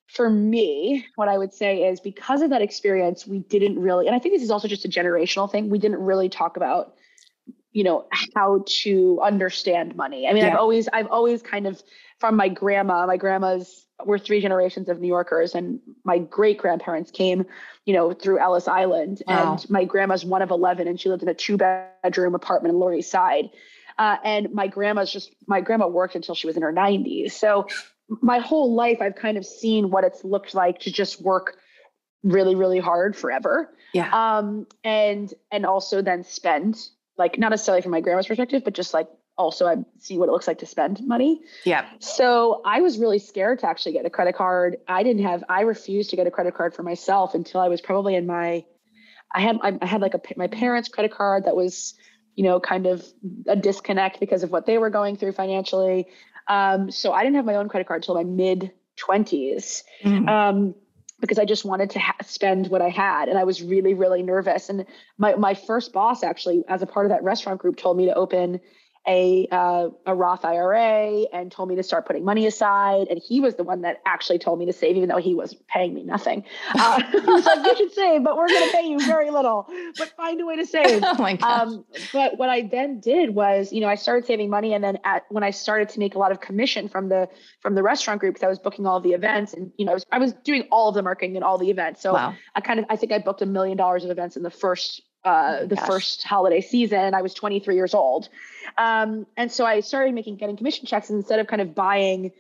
for 0.07 0.31
me, 0.31 1.05
what 1.17 1.29
I 1.29 1.37
would 1.37 1.53
say 1.53 1.89
is 1.89 2.01
because 2.01 2.43
of 2.43 2.51
that 2.51 2.63
experience, 2.63 3.27
we 3.27 3.41
didn't 3.41 3.79
really, 3.79 4.07
and 4.07 4.15
I 4.15 4.19
think 4.19 4.35
this 4.35 4.43
is 4.43 4.51
also 4.51 4.69
just 4.69 4.85
a 4.85 4.89
generational 4.89 5.51
thing, 5.51 5.69
we 5.69 5.79
didn't 5.79 6.01
really 6.01 6.29
talk 6.29 6.57
about 6.57 6.95
you 7.77 7.85
know 7.85 8.07
how 8.35 8.65
to 8.67 9.21
understand 9.23 9.95
money. 9.97 10.27
I 10.27 10.33
mean 10.33 10.43
yeah. 10.43 10.53
i've 10.53 10.59
always 10.59 10.89
i've 10.95 11.09
always 11.09 11.43
kind 11.43 11.67
of 11.67 11.83
from 12.19 12.35
my 12.35 12.49
grandma 12.49 13.07
my 13.07 13.19
grandma's 13.19 13.87
we're 14.07 14.19
three 14.19 14.41
generations 14.41 14.89
of 14.89 14.99
new 14.99 15.09
yorkers 15.09 15.55
and 15.55 15.79
my 16.03 16.17
great 16.19 16.57
grandparents 16.57 17.11
came 17.11 17.45
you 17.85 17.93
know 17.93 18.15
through 18.15 18.39
ellis 18.39 18.67
island 18.67 19.23
wow. 19.27 19.53
and 19.53 19.69
my 19.69 19.85
grandma's 19.85 20.25
one 20.25 20.41
of 20.41 20.51
11 20.51 20.89
and 20.89 20.99
she 20.99 21.11
lived 21.11 21.23
in 21.23 21.29
a 21.29 21.35
two 21.35 21.59
bedroom 21.59 22.35
apartment 22.35 22.73
in 22.73 22.81
lower 22.81 22.95
east 22.95 23.11
side. 23.11 23.51
Uh, 23.99 24.17
and 24.25 24.53
my 24.53 24.67
grandma's 24.67 25.13
just 25.13 25.35
my 25.47 25.61
grandma 25.61 25.87
worked 25.87 26.15
until 26.15 26.35
she 26.35 26.47
was 26.47 26.57
in 26.57 26.63
her 26.63 26.73
90s 26.73 27.33
so 27.33 27.67
my 28.23 28.39
whole 28.39 28.75
life 28.75 29.03
i've 29.03 29.17
kind 29.17 29.37
of 29.37 29.45
seen 29.45 29.91
what 29.91 30.03
it's 30.03 30.25
looked 30.25 30.55
like 30.55 30.79
to 30.79 30.91
just 30.91 31.21
work 31.21 31.59
really 32.23 32.55
really 32.55 32.81
hard 32.81 33.15
forever. 33.15 33.71
Yeah. 33.93 34.11
Um 34.13 34.67
and 34.83 35.33
and 35.53 35.65
also 35.67 36.03
then 36.03 36.25
spend 36.25 36.89
like 37.19 37.39
not 37.39 37.51
necessarily 37.51 37.83
from 37.83 37.93
my 37.93 38.01
grandma's 38.01 38.27
perspective, 38.27 38.63
but 38.65 38.75
just 38.75 38.93
like 38.95 39.09
also 39.39 39.67
I 39.67 39.77
see 39.99 40.19
what 40.19 40.29
it 40.29 40.33
looks 40.33 40.47
like 40.47 40.59
to 40.59 40.67
spend 40.67 41.07
money. 41.07 41.43
Yeah. 41.65 41.87
So 41.99 42.63
I 42.65 42.81
was 42.81 42.99
really 42.99 43.19
scared 43.19 43.61
to 43.61 43.67
actually 43.67 43.93
get 43.93 44.07
a 44.07 44.11
credit 44.11 44.35
card. 44.35 44.79
I 44.89 45.03
didn't 45.03 45.23
have 45.23 45.45
I 45.49 45.63
refused 45.63 46.11
to 46.11 46.17
get 46.17 46.27
a 46.27 46.31
credit 46.31 46.55
card 46.55 46.75
for 46.75 46.83
myself 46.83 47.35
until 47.35 47.61
I 47.61 47.69
was 47.69 47.81
probably 47.81 48.15
in 48.15 48.27
my 48.27 48.65
I 49.35 49.41
had 49.41 49.59
I 49.63 49.87
had 49.87 50.01
like 50.01 50.15
a 50.15 50.21
my 50.37 50.47
parents' 50.47 50.89
credit 50.89 51.13
card 51.13 51.45
that 51.45 51.57
was 51.57 51.95
you 52.35 52.45
know 52.45 52.61
kind 52.61 52.87
of 52.87 53.05
a 53.47 53.57
disconnect 53.57 54.21
because 54.21 54.43
of 54.43 54.51
what 54.51 54.67
they 54.67 54.79
were 54.79 54.91
going 54.91 55.17
through 55.17 55.33
financially. 55.33 56.07
Um, 56.49 56.91
so 56.91 57.13
I 57.13 57.23
didn't 57.25 57.37
have 57.37 57.45
my 57.45 57.57
own 57.57 57.69
credit 57.69 57.89
card 57.89 58.03
until 58.03 58.15
my 58.15 58.25
mid 58.25 58.73
20s. 58.97 59.83
Mm-hmm. 60.05 60.29
Um, 60.29 60.75
because 61.21 61.39
I 61.39 61.45
just 61.45 61.65
wanted 61.65 61.91
to 61.91 61.99
ha- 61.99 62.17
spend 62.25 62.69
what 62.69 62.83
I 62.83 62.89
had. 62.89 63.29
And 63.29 63.39
I 63.39 63.45
was 63.45 63.63
really, 63.63 63.95
really 63.95 64.23
nervous. 64.23 64.69
And 64.69 64.87
my, 65.19 65.35
my 65.37 65.55
first 65.55 65.93
boss, 65.93 66.23
actually, 66.23 66.65
as 66.69 66.83
a 66.83 66.87
part 66.87 67.07
of 67.07 67.11
that 67.11 67.23
restaurant 67.23 67.61
group, 67.61 67.77
told 67.77 67.97
me 67.97 68.07
to 68.07 68.15
open 68.15 68.61
a 69.09 69.47
uh, 69.51 69.89
a 70.07 70.15
Roth 70.15 70.45
IRA 70.45 71.25
and 71.33 71.51
told 71.51 71.69
me 71.69 71.77
to 71.77 71.83
start 71.83 72.07
putting 72.07 72.25
money 72.25 72.47
aside. 72.47 73.09
And 73.09 73.21
he 73.21 73.41
was 73.41 73.55
the 73.55 73.65
one 73.65 73.83
that 73.83 74.01
actually 74.07 74.39
told 74.39 74.59
me 74.59 74.67
to 74.67 74.73
save, 74.73 74.97
even 74.97 75.09
though 75.09 75.19
he 75.19 75.35
was 75.35 75.55
paying 75.69 75.95
me 75.95 76.03
nothing. 76.03 76.45
Uh, 76.75 77.03
he 77.11 77.19
was 77.19 77.45
like, 77.45 77.65
"You 77.65 77.77
should 77.77 77.93
save, 77.93 78.25
but 78.25 78.37
we're 78.37 78.49
going 78.49 78.71
to 78.71 78.77
pay 78.77 78.87
you 78.87 78.99
very 79.01 79.31
little. 79.31 79.69
But 79.97 80.13
find 80.17 80.41
a 80.41 80.47
way 80.47 80.57
to 80.57 80.67
save." 80.67 81.03
oh 81.07 81.15
my 81.19 81.37
god! 81.37 81.69
Um, 81.69 81.85
but 82.13 82.39
what 82.39 82.49
I 82.49 82.63
then 82.63 83.01
did 83.01 83.35
was, 83.35 83.73
you 83.73 83.81
know, 83.81 83.89
I 83.89 83.95
started 83.95 84.27
saving 84.27 84.51
money, 84.51 84.75
and 84.75 84.83
then 84.83 84.99
at 85.05 85.25
when 85.29 85.45
I 85.45 85.51
started 85.51 85.89
to 85.91 85.99
make 85.99 86.15
a 86.15 86.19
lot 86.19 86.33
of 86.33 86.41
commission 86.41 86.89
from 86.89 87.09
the 87.09 87.29
from 87.61 87.75
the 87.75 87.83
restaurant 87.83 88.21
group, 88.21 88.35
because 88.35 88.45
I 88.45 88.49
was 88.49 88.59
booking 88.59 88.87
all 88.87 89.01
the 89.01 89.13
events, 89.13 89.53
and 89.53 89.73
you 89.77 89.85
know, 89.85 89.93
I 89.93 89.95
was, 89.95 90.07
I 90.13 90.19
was 90.19 90.33
doing 90.45 90.67
all 90.71 90.89
of 90.89 90.95
the 90.95 91.03
marketing 91.03 91.37
and 91.37 91.45
all 91.45 91.59
the 91.59 91.71
events. 91.71 92.03
So 92.03 92.15
wow. 92.15 92.35
I 92.55 92.61
kind 92.61 92.81
of 92.81 92.87
I 92.91 92.97
think 92.97 93.13
I 93.13 93.19
booked 93.19 93.43
a 93.43 93.47
million 93.47 93.77
dollars 93.77 94.05
of 94.05 94.11
events 94.11 94.37
in 94.37 94.43
the 94.43 94.51
first 94.51 95.03
uh, 95.27 95.59
oh 95.61 95.67
the 95.67 95.77
Gosh. 95.77 95.87
first 95.87 96.23
holiday 96.23 96.61
season. 96.61 97.15
I 97.15 97.21
was 97.21 97.35
23 97.35 97.75
years 97.75 97.95
old. 97.95 98.29
Um, 98.79 99.27
and 99.37 99.51
so 99.51 99.67
I 99.67 99.81
started 99.81 100.15
making 100.15 100.37
getting 100.37 100.57
commission 100.57 100.87
checks 100.87 101.11
instead 101.11 101.41
of 101.41 101.49
kind 101.49 101.61
of 101.61 101.75
buying, 101.75 102.31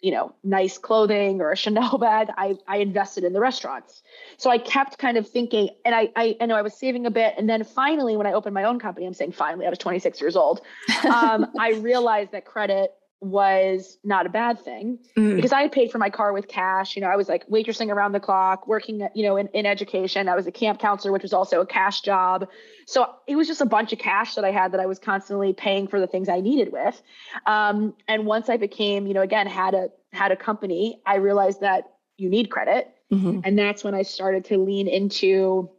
you 0.00 0.12
know, 0.12 0.32
nice 0.44 0.78
clothing 0.78 1.40
or 1.40 1.50
a 1.50 1.56
Chanel 1.62 1.98
bag, 1.98 2.28
I, 2.36 2.56
I 2.68 2.78
invested 2.78 3.24
in 3.24 3.32
the 3.32 3.40
restaurants. 3.40 4.02
So 4.36 4.48
I 4.48 4.58
kept 4.58 4.98
kind 4.98 5.16
of 5.16 5.28
thinking, 5.28 5.70
and 5.84 5.94
I, 5.94 6.10
I, 6.14 6.36
I 6.40 6.46
know 6.46 6.54
I 6.54 6.62
was 6.62 6.74
saving 6.74 7.04
a 7.04 7.10
bit. 7.10 7.34
And 7.36 7.50
then 7.50 7.64
finally, 7.64 8.16
when 8.16 8.26
I 8.26 8.32
opened 8.32 8.54
my 8.54 8.64
own 8.64 8.78
company, 8.78 9.06
I'm 9.06 9.14
saying 9.14 9.32
finally, 9.32 9.66
I 9.66 9.70
was 9.70 9.78
26 9.78 10.20
years 10.20 10.36
old. 10.36 10.62
Um, 11.06 11.46
I 11.58 11.70
realized 11.72 12.32
that 12.32 12.44
credit 12.44 12.92
was 13.30 13.98
not 14.04 14.26
a 14.26 14.28
bad 14.28 14.60
thing 14.60 14.98
mm. 15.16 15.36
because 15.36 15.52
I 15.52 15.62
had 15.62 15.72
paid 15.72 15.90
for 15.90 15.98
my 15.98 16.10
car 16.10 16.32
with 16.32 16.48
cash. 16.48 16.96
You 16.96 17.02
know, 17.02 17.08
I 17.08 17.16
was 17.16 17.28
like 17.28 17.46
waitressing 17.48 17.90
around 17.90 18.12
the 18.12 18.20
clock, 18.20 18.66
working, 18.66 19.08
you 19.14 19.22
know, 19.24 19.36
in, 19.36 19.48
in 19.48 19.66
education. 19.66 20.28
I 20.28 20.34
was 20.34 20.46
a 20.46 20.52
camp 20.52 20.80
counselor, 20.80 21.12
which 21.12 21.22
was 21.22 21.32
also 21.32 21.60
a 21.60 21.66
cash 21.66 22.00
job. 22.00 22.48
So 22.86 23.08
it 23.26 23.36
was 23.36 23.46
just 23.46 23.60
a 23.60 23.66
bunch 23.66 23.92
of 23.92 23.98
cash 23.98 24.34
that 24.34 24.44
I 24.44 24.50
had 24.50 24.72
that 24.72 24.80
I 24.80 24.86
was 24.86 24.98
constantly 24.98 25.52
paying 25.52 25.88
for 25.88 26.00
the 26.00 26.06
things 26.06 26.28
I 26.28 26.40
needed 26.40 26.72
with. 26.72 27.00
Um, 27.46 27.94
and 28.08 28.26
once 28.26 28.48
I 28.48 28.56
became, 28.56 29.06
you 29.06 29.14
know, 29.14 29.22
again, 29.22 29.46
had 29.46 29.74
a 29.74 29.88
had 30.12 30.32
a 30.32 30.36
company, 30.36 31.00
I 31.04 31.16
realized 31.16 31.60
that 31.60 31.90
you 32.16 32.30
need 32.30 32.50
credit. 32.50 32.92
Mm-hmm. 33.12 33.40
And 33.44 33.58
that's 33.58 33.84
when 33.84 33.94
I 33.94 34.02
started 34.02 34.46
to 34.46 34.58
lean 34.58 34.88
into 34.88 35.70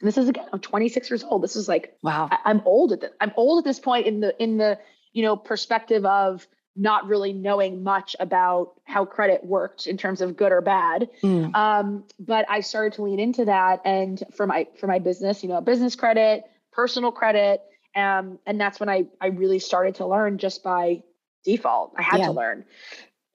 this 0.00 0.18
is 0.18 0.28
again, 0.28 0.46
I'm 0.52 0.60
26 0.60 1.10
years 1.10 1.24
old. 1.24 1.42
This 1.42 1.56
is 1.56 1.68
like 1.68 1.96
wow. 2.02 2.28
I, 2.30 2.38
I'm 2.44 2.62
old 2.64 2.92
at 2.92 3.00
this. 3.00 3.12
I'm 3.20 3.32
old 3.36 3.58
at 3.58 3.64
this 3.64 3.80
point 3.80 4.06
in 4.06 4.20
the 4.20 4.40
in 4.42 4.58
the 4.58 4.78
you 5.12 5.22
know 5.22 5.36
perspective 5.36 6.04
of 6.04 6.46
not 6.76 7.06
really 7.08 7.32
knowing 7.32 7.82
much 7.82 8.14
about 8.20 8.74
how 8.84 9.04
credit 9.04 9.44
worked 9.44 9.86
in 9.86 9.96
terms 9.96 10.20
of 10.20 10.36
good 10.36 10.52
or 10.52 10.60
bad. 10.60 11.08
Mm. 11.22 11.54
Um, 11.54 12.04
but 12.18 12.44
I 12.48 12.60
started 12.60 12.94
to 12.94 13.02
lean 13.02 13.18
into 13.18 13.46
that, 13.46 13.80
and 13.84 14.22
for 14.34 14.46
my 14.46 14.66
for 14.78 14.86
my 14.86 14.98
business, 14.98 15.42
you 15.42 15.48
know, 15.48 15.60
business 15.60 15.96
credit, 15.96 16.44
personal 16.72 17.12
credit, 17.12 17.62
um, 17.94 18.38
and 18.46 18.60
that's 18.60 18.78
when 18.78 18.88
I 18.88 19.06
I 19.20 19.28
really 19.28 19.58
started 19.58 19.96
to 19.96 20.06
learn 20.06 20.38
just 20.38 20.62
by 20.62 21.02
default. 21.44 21.94
I 21.96 22.02
had 22.02 22.20
yeah. 22.20 22.26
to 22.26 22.32
learn. 22.32 22.64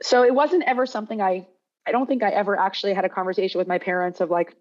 So 0.03 0.23
it 0.23 0.33
wasn't 0.33 0.63
ever 0.65 0.85
something 0.85 1.21
I 1.21 1.47
I 1.85 1.91
don't 1.91 2.07
think 2.07 2.23
I 2.23 2.29
ever 2.29 2.57
actually 2.57 2.93
had 2.93 3.05
a 3.05 3.09
conversation 3.09 3.57
with 3.57 3.67
my 3.67 3.79
parents 3.79 4.21
of 4.21 4.29
like, 4.29 4.55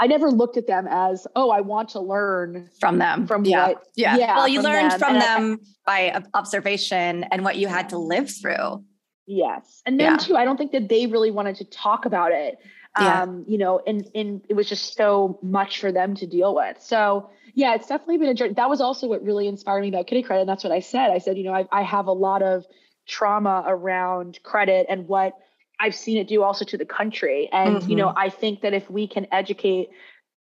I 0.00 0.06
never 0.06 0.30
looked 0.30 0.56
at 0.56 0.66
them 0.66 0.88
as, 0.90 1.26
oh, 1.36 1.50
I 1.50 1.60
want 1.60 1.90
to 1.90 2.00
learn 2.00 2.70
from 2.80 2.98
them. 2.98 3.26
From 3.26 3.44
yeah. 3.44 3.68
what? 3.68 3.86
Yeah. 3.96 4.16
yeah 4.16 4.36
well, 4.36 4.48
you 4.48 4.62
learned 4.62 4.92
them. 4.92 4.98
from 4.98 5.14
and 5.16 5.22
them 5.22 5.60
I, 5.86 6.10
by 6.10 6.24
observation 6.32 7.24
and 7.24 7.44
what 7.44 7.56
you 7.56 7.68
had 7.68 7.90
to 7.90 7.98
live 7.98 8.30
through. 8.30 8.82
Yes. 9.26 9.82
And 9.84 10.00
then 10.00 10.12
yeah. 10.12 10.16
too, 10.16 10.36
I 10.36 10.46
don't 10.46 10.56
think 10.56 10.72
that 10.72 10.88
they 10.88 11.06
really 11.06 11.30
wanted 11.30 11.56
to 11.56 11.64
talk 11.66 12.06
about 12.06 12.32
it. 12.32 12.58
Yeah. 12.98 13.22
Um, 13.22 13.44
you 13.46 13.56
know, 13.56 13.80
and 13.86 14.04
and 14.16 14.44
it 14.48 14.54
was 14.54 14.68
just 14.68 14.96
so 14.96 15.38
much 15.42 15.78
for 15.78 15.92
them 15.92 16.16
to 16.16 16.26
deal 16.26 16.56
with. 16.56 16.82
So 16.82 17.30
yeah, 17.54 17.74
it's 17.74 17.86
definitely 17.86 18.18
been 18.18 18.30
a 18.30 18.34
journey. 18.34 18.54
That 18.54 18.68
was 18.68 18.80
also 18.80 19.06
what 19.06 19.22
really 19.22 19.46
inspired 19.46 19.82
me 19.82 19.90
about 19.90 20.08
Kiddie 20.08 20.24
Kredit. 20.24 20.40
And 20.40 20.48
that's 20.48 20.64
what 20.64 20.72
I 20.72 20.80
said. 20.80 21.10
I 21.10 21.18
said, 21.18 21.38
you 21.38 21.44
know, 21.44 21.54
I, 21.54 21.68
I 21.70 21.82
have 21.82 22.06
a 22.06 22.12
lot 22.12 22.42
of 22.42 22.64
trauma 23.06 23.64
around 23.66 24.40
credit 24.42 24.86
and 24.88 25.06
what 25.06 25.34
I've 25.80 25.94
seen 25.94 26.18
it 26.18 26.28
do 26.28 26.42
also 26.42 26.64
to 26.66 26.76
the 26.76 26.84
country. 26.84 27.48
And, 27.52 27.76
mm-hmm. 27.76 27.90
you 27.90 27.96
know, 27.96 28.08
mm-hmm. 28.08 28.18
I 28.18 28.28
think 28.28 28.60
that 28.60 28.74
if 28.74 28.90
we 28.90 29.08
can 29.08 29.26
educate, 29.32 29.88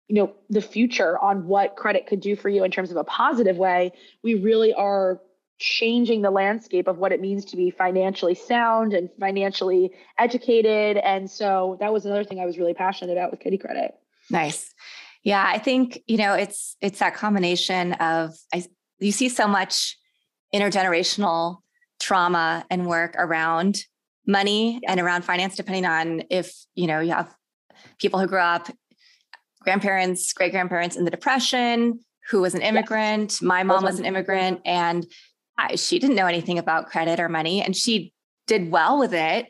you 0.09 0.17
know, 0.17 0.35
the 0.51 0.61
future 0.61 1.19
on 1.19 1.47
what 1.47 1.77
credit 1.77 2.07
could 2.07 2.21
do 2.21 2.37
for 2.37 2.49
you 2.49 2.65
in 2.65 2.71
terms 2.71 2.91
of 2.91 2.97
a 2.97 3.05
positive 3.05 3.57
way, 3.57 3.93
we 4.23 4.35
really 4.35 4.75
are 4.75 5.21
changing 5.59 6.23
the 6.23 6.31
landscape 6.31 6.89
of 6.89 6.99
what 6.99 7.13
it 7.13 7.21
means 7.21 7.45
to 7.47 7.57
be 7.57 7.71
financially 7.71 8.35
sound 8.35 8.93
and 8.93 9.09
financially 9.19 9.93
educated. 10.19 10.97
And 10.99 11.31
so 11.31 11.77
that 11.81 11.93
was 11.93 12.05
another 12.05 12.25
thing 12.25 12.41
I 12.41 12.47
was 12.47 12.59
really 12.59 12.75
passionate 12.75 13.13
about 13.13 13.31
with 13.31 13.41
Kiddie 13.41 13.59
Kredit. 13.59 13.93
Nice. 14.29 14.75
Yeah, 15.23 15.45
I 15.47 15.59
think, 15.59 16.03
you 16.09 16.17
know, 16.17 16.35
it's 16.35 16.77
it's 16.81 16.99
that 16.99 17.15
combination 17.15 17.93
of 17.95 18.35
I 18.53 18.65
you 18.99 19.13
see 19.13 19.29
so 19.29 19.47
much 19.47 19.97
intergenerational 20.53 21.59
trauma 22.01 22.67
and 22.69 22.87
work 22.87 23.15
around 23.17 23.85
money 24.27 24.81
and 24.87 25.01
around 25.01 25.25
finance, 25.25 25.57
depending 25.57 25.87
on 25.87 26.23
if, 26.31 26.55
you 26.75 26.87
know, 26.87 27.01
you 27.01 27.13
have 27.13 27.35
people 27.99 28.21
who 28.21 28.27
grew 28.27 28.39
up, 28.39 28.69
grandparents, 29.63 30.33
great 30.33 30.53
grandparents 30.53 30.97
in 30.97 31.05
the 31.05 31.11
Depression, 31.11 32.01
who 32.31 32.41
was 32.41 32.55
an 32.55 32.63
immigrant. 32.63 33.33
Yes. 33.33 33.43
My 33.43 33.63
mom 33.63 33.85
was 33.85 33.99
an 33.99 34.05
immigrant 34.05 34.61
and 34.65 35.07
I, 35.59 35.77
she 35.77 35.99
didn't 35.99 36.17
know 36.17 36.27
anything 36.27 36.59
about 36.59 36.87
credit 36.87 37.21
or 37.21 37.29
money 37.29 37.63
and 37.63 37.77
she 37.77 38.13
did 38.47 38.71
well 38.71 38.99
with 38.99 39.13
it, 39.13 39.47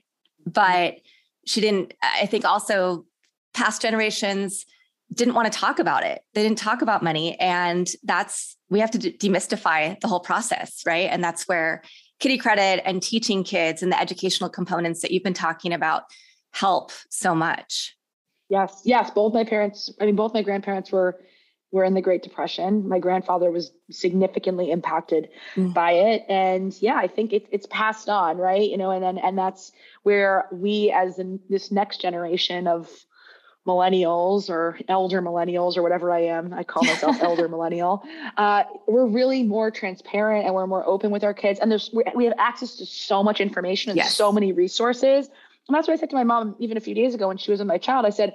but 0.47 0.95
mm-hmm. 0.95 0.99
she 1.47 1.61
didn't, 1.61 1.95
I 2.02 2.26
think 2.26 2.45
also 2.45 3.05
past 3.55 3.83
generations 3.83 4.64
didn't 5.12 5.35
want 5.35 5.52
to 5.52 5.59
talk 5.59 5.79
about 5.79 6.05
it. 6.05 6.23
They 6.35 6.43
didn't 6.43 6.59
talk 6.59 6.81
about 6.81 7.02
money. 7.02 7.38
And 7.38 7.91
that's, 8.02 8.57
we 8.71 8.81
have 8.81 8.91
to 8.93 8.99
demystify 8.99 10.00
the 10.00 10.09
whole 10.09 10.21
process, 10.21 10.81
right? 10.87 11.11
And 11.11 11.23
that's 11.23 11.47
where 11.47 11.83
Kiddie 12.23 12.38
Kredit 12.38 12.81
and 12.85 13.02
teaching 13.02 13.43
kids 13.43 13.83
and 13.83 13.91
the 13.91 14.00
educational 14.00 14.49
components 14.49 15.02
that 15.02 15.11
you've 15.11 15.25
been 15.25 15.35
talking 15.35 15.73
about 15.73 16.05
help 16.52 16.93
so 17.11 17.35
much. 17.35 17.97
Yes, 18.49 18.81
yes. 18.85 19.11
Both 19.11 19.35
my 19.35 19.43
parents, 19.43 19.93
I 20.00 20.07
mean, 20.07 20.14
both 20.14 20.33
my 20.33 20.43
grandparents 20.43 20.93
were 20.93 21.19
were 21.73 21.83
in 21.83 21.95
the 21.95 22.00
Great 22.02 22.23
Depression. 22.23 22.87
My 22.87 23.00
grandfather 23.00 23.50
was 23.50 23.73
significantly 23.91 24.71
impacted 24.71 25.31
mm. 25.57 25.75
by 25.75 25.93
it, 25.93 26.23
and 26.29 26.73
yeah, 26.81 26.97
I 26.97 27.09
think 27.09 27.33
it, 27.33 27.47
it's 27.50 27.67
passed 27.71 28.09
on, 28.09 28.37
right? 28.37 28.71
You 28.71 28.76
know, 28.76 28.93
and 28.93 29.02
then 29.02 29.19
and 29.19 29.37
that's 29.37 29.73
where 30.05 30.47
we, 30.52 30.93
as 30.95 31.19
in 31.19 31.41
this 31.49 31.73
next 31.73 32.00
generation 32.00 32.69
of 32.69 32.88
millennials 33.66 34.50
or 34.50 34.78
elder 34.88 35.23
millennials 35.23 35.76
or 35.76 35.83
whatever 35.83 36.11
I 36.11 36.21
am. 36.21 36.52
I 36.52 36.64
call 36.64 36.85
myself 36.85 37.16
elder 37.23 37.49
millennial. 37.49 38.02
Uh, 38.37 38.64
we're 38.88 39.07
really 39.07 39.42
more 39.42 39.71
transparent 39.71 40.47
and 40.47 40.54
we're 40.54 40.66
more 40.66 40.85
open 40.87 41.11
with 41.11 41.23
our 41.23 41.35
kids. 41.35 41.61
And 41.61 41.71
there's 41.71 41.95
we 42.14 42.25
have 42.25 42.35
access 42.38 42.76
to 42.76 42.87
so 42.87 43.23
much 43.23 43.40
information 43.40 43.90
and 43.90 43.97
yes. 43.97 44.14
so 44.16 44.33
many 44.33 44.52
resources. 44.52 45.28
And 45.69 45.76
that's 45.76 45.87
what 45.87 45.95
I 45.95 45.97
said 45.97 46.11
to 46.11 46.16
my 46.16 46.25
mom 46.25 46.57
even 46.59 46.76
a 46.76 46.81
few 46.81 46.95
days 46.95 47.14
ago 47.14 47.28
when 47.28 47.37
she 47.37 47.50
was 47.50 47.61
with 47.61 47.69
my 47.69 47.78
child. 47.78 48.04
I 48.04 48.11
said, 48.11 48.35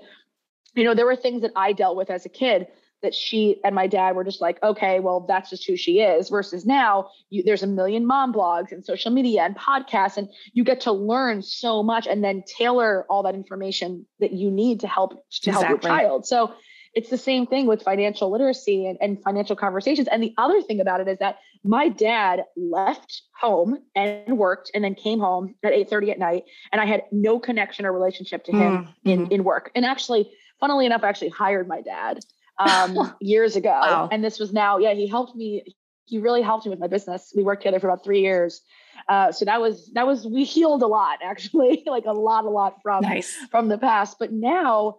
you 0.75 0.83
know, 0.83 0.93
there 0.93 1.05
were 1.05 1.15
things 1.15 1.41
that 1.41 1.51
I 1.55 1.73
dealt 1.73 1.97
with 1.97 2.09
as 2.09 2.25
a 2.25 2.29
kid 2.29 2.67
that 3.01 3.13
she 3.13 3.59
and 3.63 3.75
my 3.75 3.87
dad 3.87 4.15
were 4.15 4.23
just 4.23 4.41
like, 4.41 4.61
okay, 4.63 4.99
well, 4.99 5.25
that's 5.27 5.49
just 5.49 5.65
who 5.65 5.75
she 5.75 5.99
is. 5.99 6.29
Versus 6.29 6.65
now, 6.65 7.09
you, 7.29 7.43
there's 7.43 7.63
a 7.63 7.67
million 7.67 8.05
mom 8.05 8.33
blogs 8.33 8.71
and 8.71 8.85
social 8.85 9.11
media 9.11 9.43
and 9.43 9.55
podcasts, 9.55 10.17
and 10.17 10.29
you 10.53 10.63
get 10.63 10.81
to 10.81 10.91
learn 10.91 11.41
so 11.41 11.83
much 11.83 12.07
and 12.07 12.23
then 12.23 12.43
tailor 12.57 13.05
all 13.09 13.23
that 13.23 13.35
information 13.35 14.05
that 14.19 14.33
you 14.33 14.49
need 14.49 14.79
to 14.79 14.87
help 14.87 15.11
to 15.11 15.49
exactly. 15.49 15.67
help 15.67 15.69
your 15.69 15.79
child. 15.79 16.25
So 16.25 16.53
it's 16.93 17.09
the 17.09 17.17
same 17.17 17.45
thing 17.45 17.67
with 17.67 17.83
financial 17.83 18.31
literacy 18.31 18.87
and, 18.87 18.97
and 18.99 19.21
financial 19.21 19.55
conversations. 19.55 20.07
And 20.07 20.23
the 20.23 20.33
other 20.37 20.61
thing 20.63 20.81
about 20.81 20.99
it 20.99 21.07
is 21.07 21.19
that 21.19 21.37
my 21.63 21.89
dad 21.89 22.43
left 22.55 23.21
home 23.39 23.77
and 23.95 24.37
worked 24.37 24.71
and 24.73 24.83
then 24.83 24.95
came 24.95 25.19
home 25.19 25.53
at 25.63 25.73
8:30 25.73 26.11
at 26.11 26.19
night. 26.19 26.45
And 26.71 26.81
I 26.81 26.85
had 26.85 27.03
no 27.11 27.39
connection 27.39 27.85
or 27.85 27.93
relationship 27.93 28.45
to 28.45 28.51
him 28.51 28.77
mm-hmm. 28.77 29.09
in, 29.09 29.27
in 29.31 29.43
work. 29.43 29.69
And 29.75 29.85
actually, 29.85 30.31
funnily 30.59 30.87
enough, 30.87 31.03
I 31.03 31.09
actually 31.09 31.29
hired 31.29 31.67
my 31.67 31.81
dad 31.81 32.19
um, 32.59 33.15
years 33.21 33.55
ago. 33.55 33.69
Wow. 33.69 34.09
And 34.11 34.23
this 34.23 34.39
was 34.39 34.53
now, 34.53 34.77
yeah, 34.77 34.93
he 34.93 35.07
helped 35.07 35.35
me. 35.35 35.75
He 36.05 36.19
really 36.19 36.41
helped 36.41 36.65
me 36.65 36.69
with 36.69 36.79
my 36.79 36.87
business. 36.87 37.33
We 37.35 37.43
worked 37.43 37.63
together 37.63 37.79
for 37.79 37.89
about 37.89 38.03
three 38.03 38.21
years. 38.21 38.61
Uh, 39.09 39.31
so 39.31 39.45
that 39.45 39.59
was 39.59 39.91
that 39.93 40.07
was 40.07 40.25
we 40.25 40.43
healed 40.43 40.81
a 40.81 40.87
lot 40.87 41.19
actually, 41.23 41.83
like 41.85 42.05
a 42.05 42.13
lot, 42.13 42.45
a 42.45 42.49
lot 42.49 42.81
from 42.81 43.01
nice. 43.01 43.35
from 43.51 43.67
the 43.67 43.77
past. 43.77 44.17
But 44.19 44.31
now, 44.31 44.97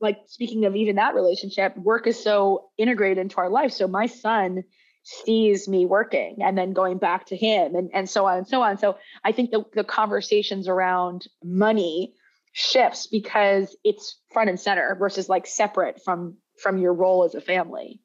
like 0.00 0.20
speaking 0.26 0.64
of 0.64 0.74
even 0.74 0.96
that 0.96 1.14
relationship, 1.14 1.76
work 1.76 2.06
is 2.06 2.22
so 2.22 2.70
integrated 2.78 3.18
into 3.18 3.36
our 3.38 3.50
life. 3.50 3.72
So 3.72 3.86
my 3.86 4.06
son 4.06 4.64
sees 5.08 5.66
me 5.68 5.86
working 5.86 6.36
and 6.42 6.56
then 6.58 6.72
going 6.72 6.98
back 6.98 7.26
to 7.26 7.36
him 7.36 7.74
and, 7.74 7.90
and 7.94 8.10
so 8.10 8.26
on 8.26 8.38
and 8.38 8.46
so 8.46 8.60
on. 8.60 8.76
So 8.76 8.98
I 9.24 9.32
think 9.32 9.50
the, 9.50 9.64
the 9.74 9.84
conversations 9.84 10.68
around 10.68 11.26
money 11.42 12.12
shifts 12.52 13.06
because 13.06 13.74
it's 13.84 14.20
front 14.32 14.50
and 14.50 14.60
center 14.60 14.96
versus 14.98 15.28
like 15.28 15.46
separate 15.46 16.02
from 16.04 16.36
from 16.60 16.78
your 16.78 16.92
role 16.92 17.24
as 17.24 17.34
a 17.34 17.40
family. 17.40 18.00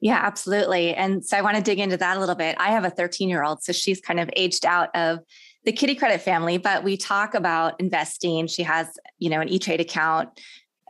Yeah, 0.00 0.20
absolutely. 0.22 0.94
And 0.94 1.24
so 1.24 1.36
I 1.36 1.42
want 1.42 1.56
to 1.56 1.62
dig 1.62 1.80
into 1.80 1.96
that 1.96 2.16
a 2.16 2.20
little 2.20 2.36
bit. 2.36 2.56
I 2.58 2.70
have 2.70 2.84
a 2.84 2.90
13 2.90 3.28
year 3.28 3.42
old, 3.42 3.62
so 3.62 3.72
she's 3.72 4.00
kind 4.00 4.20
of 4.20 4.30
aged 4.36 4.64
out 4.64 4.94
of 4.94 5.20
the 5.64 5.72
Kiddie 5.72 5.96
Kredit 5.96 6.20
family, 6.20 6.56
but 6.56 6.84
we 6.84 6.96
talk 6.96 7.34
about 7.34 7.78
investing. 7.80 8.46
She 8.46 8.62
has, 8.62 8.88
you 9.18 9.28
know, 9.28 9.40
an 9.40 9.48
E 9.48 9.58
Trade 9.58 9.80
account 9.80 10.40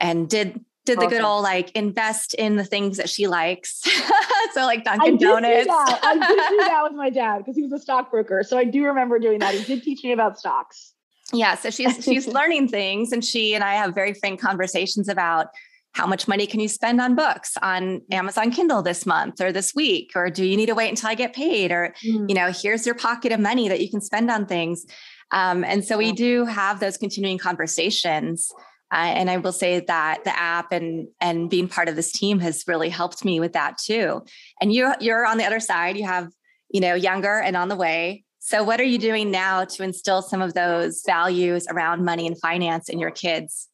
and 0.01 0.29
did 0.29 0.61
did 0.85 1.01
the 1.01 1.07
good 1.07 1.23
old 1.23 1.43
like 1.43 1.71
invest 1.73 2.35
in 2.35 2.57
the 2.57 2.65
things 2.65 2.97
that 2.97 3.09
she 3.09 3.27
likes. 3.27 3.83
so 4.53 4.63
like 4.63 4.85
Dunkin' 4.85 5.15
I 5.15 5.17
Donuts. 5.17 5.69
I 5.69 6.15
did 6.15 6.51
do 6.51 6.57
that 6.59 6.81
with 6.85 6.95
my 6.95 7.11
dad 7.11 7.39
because 7.39 7.57
he 7.57 7.63
was 7.63 7.73
a 7.73 7.79
stockbroker. 7.79 8.43
So 8.43 8.57
I 8.57 8.65
do 8.65 8.85
remember 8.85 9.19
doing 9.19 9.39
that. 9.41 9.55
He 9.55 9.65
did 9.65 9.83
teach 9.83 10.03
me 10.03 10.13
about 10.13 10.39
stocks. 10.39 10.95
Yeah. 11.33 11.57
So 11.57 11.71
she's 11.71 12.05
she's 12.05 12.27
learning 12.27 12.69
things 12.69 13.13
and 13.13 13.25
she 13.25 13.55
and 13.55 13.63
I 13.63 13.75
have 13.75 13.95
very 13.95 14.15
frank 14.15 14.41
conversations 14.41 15.09
about 15.09 15.49
how 15.93 16.07
much 16.07 16.29
money 16.29 16.47
can 16.47 16.61
you 16.61 16.69
spend 16.69 17.01
on 17.01 17.15
books 17.15 17.57
on 17.61 18.03
Amazon 18.13 18.51
Kindle 18.51 18.83
this 18.83 19.05
month 19.05 19.41
or 19.41 19.53
this 19.53 19.75
week? 19.75 20.13
Or 20.15 20.31
do 20.31 20.45
you 20.45 20.57
need 20.57 20.67
to 20.67 20.75
wait 20.75 20.91
until 20.91 21.11
I 21.11 21.15
get 21.15 21.35
paid? 21.35 21.73
Or, 21.73 21.95
mm. 22.05 22.29
you 22.29 22.35
know, 22.35 22.53
here's 22.53 22.87
your 22.87 22.95
pocket 22.95 23.33
of 23.33 23.41
money 23.41 23.69
that 23.69 23.81
you 23.81 23.91
can 23.91 24.01
spend 24.01 24.31
on 24.31 24.47
things. 24.47 24.87
Um, 25.33 25.65
and 25.65 25.85
so 25.85 25.99
we 25.99 26.13
do 26.13 26.45
have 26.45 26.81
those 26.81 26.97
continuing 26.97 27.39
conversations. 27.39 28.53
Uh, 28.91 28.97
and 28.97 29.29
I 29.29 29.37
will 29.37 29.53
say 29.53 29.81
that 29.81 30.25
the 30.25 30.39
app 30.39 30.73
and 30.73 31.09
and 31.21 31.51
being 31.51 31.69
part 31.69 31.89
of 31.89 31.97
this 31.97 32.11
team 32.11 32.39
has 32.41 32.65
really 32.67 32.89
helped 32.89 33.25
me 33.25 33.39
with 33.39 33.53
that 33.53 33.77
too. 33.77 34.23
And 34.61 34.73
you 34.73 34.95
you're 35.01 35.27
on 35.27 35.37
the 35.37 35.45
other 35.45 35.61
side. 35.61 35.99
You 35.99 36.07
have 36.07 36.31
you 36.71 36.81
know 36.81 36.95
younger 36.95 37.39
and 37.41 37.57
on 37.57 37.69
the 37.69 37.77
way. 37.77 38.25
So 38.39 38.65
what 38.65 38.81
are 38.81 38.85
you 38.85 38.99
doing 38.99 39.31
now 39.31 39.65
to 39.65 39.83
instill 39.83 40.23
some 40.23 40.41
of 40.41 40.55
those 40.55 41.03
values 41.05 41.67
around 41.69 42.05
money 42.05 42.27
and 42.27 42.39
finance 42.41 42.89
in 42.89 42.99
your 42.99 43.11
kids? 43.11 43.68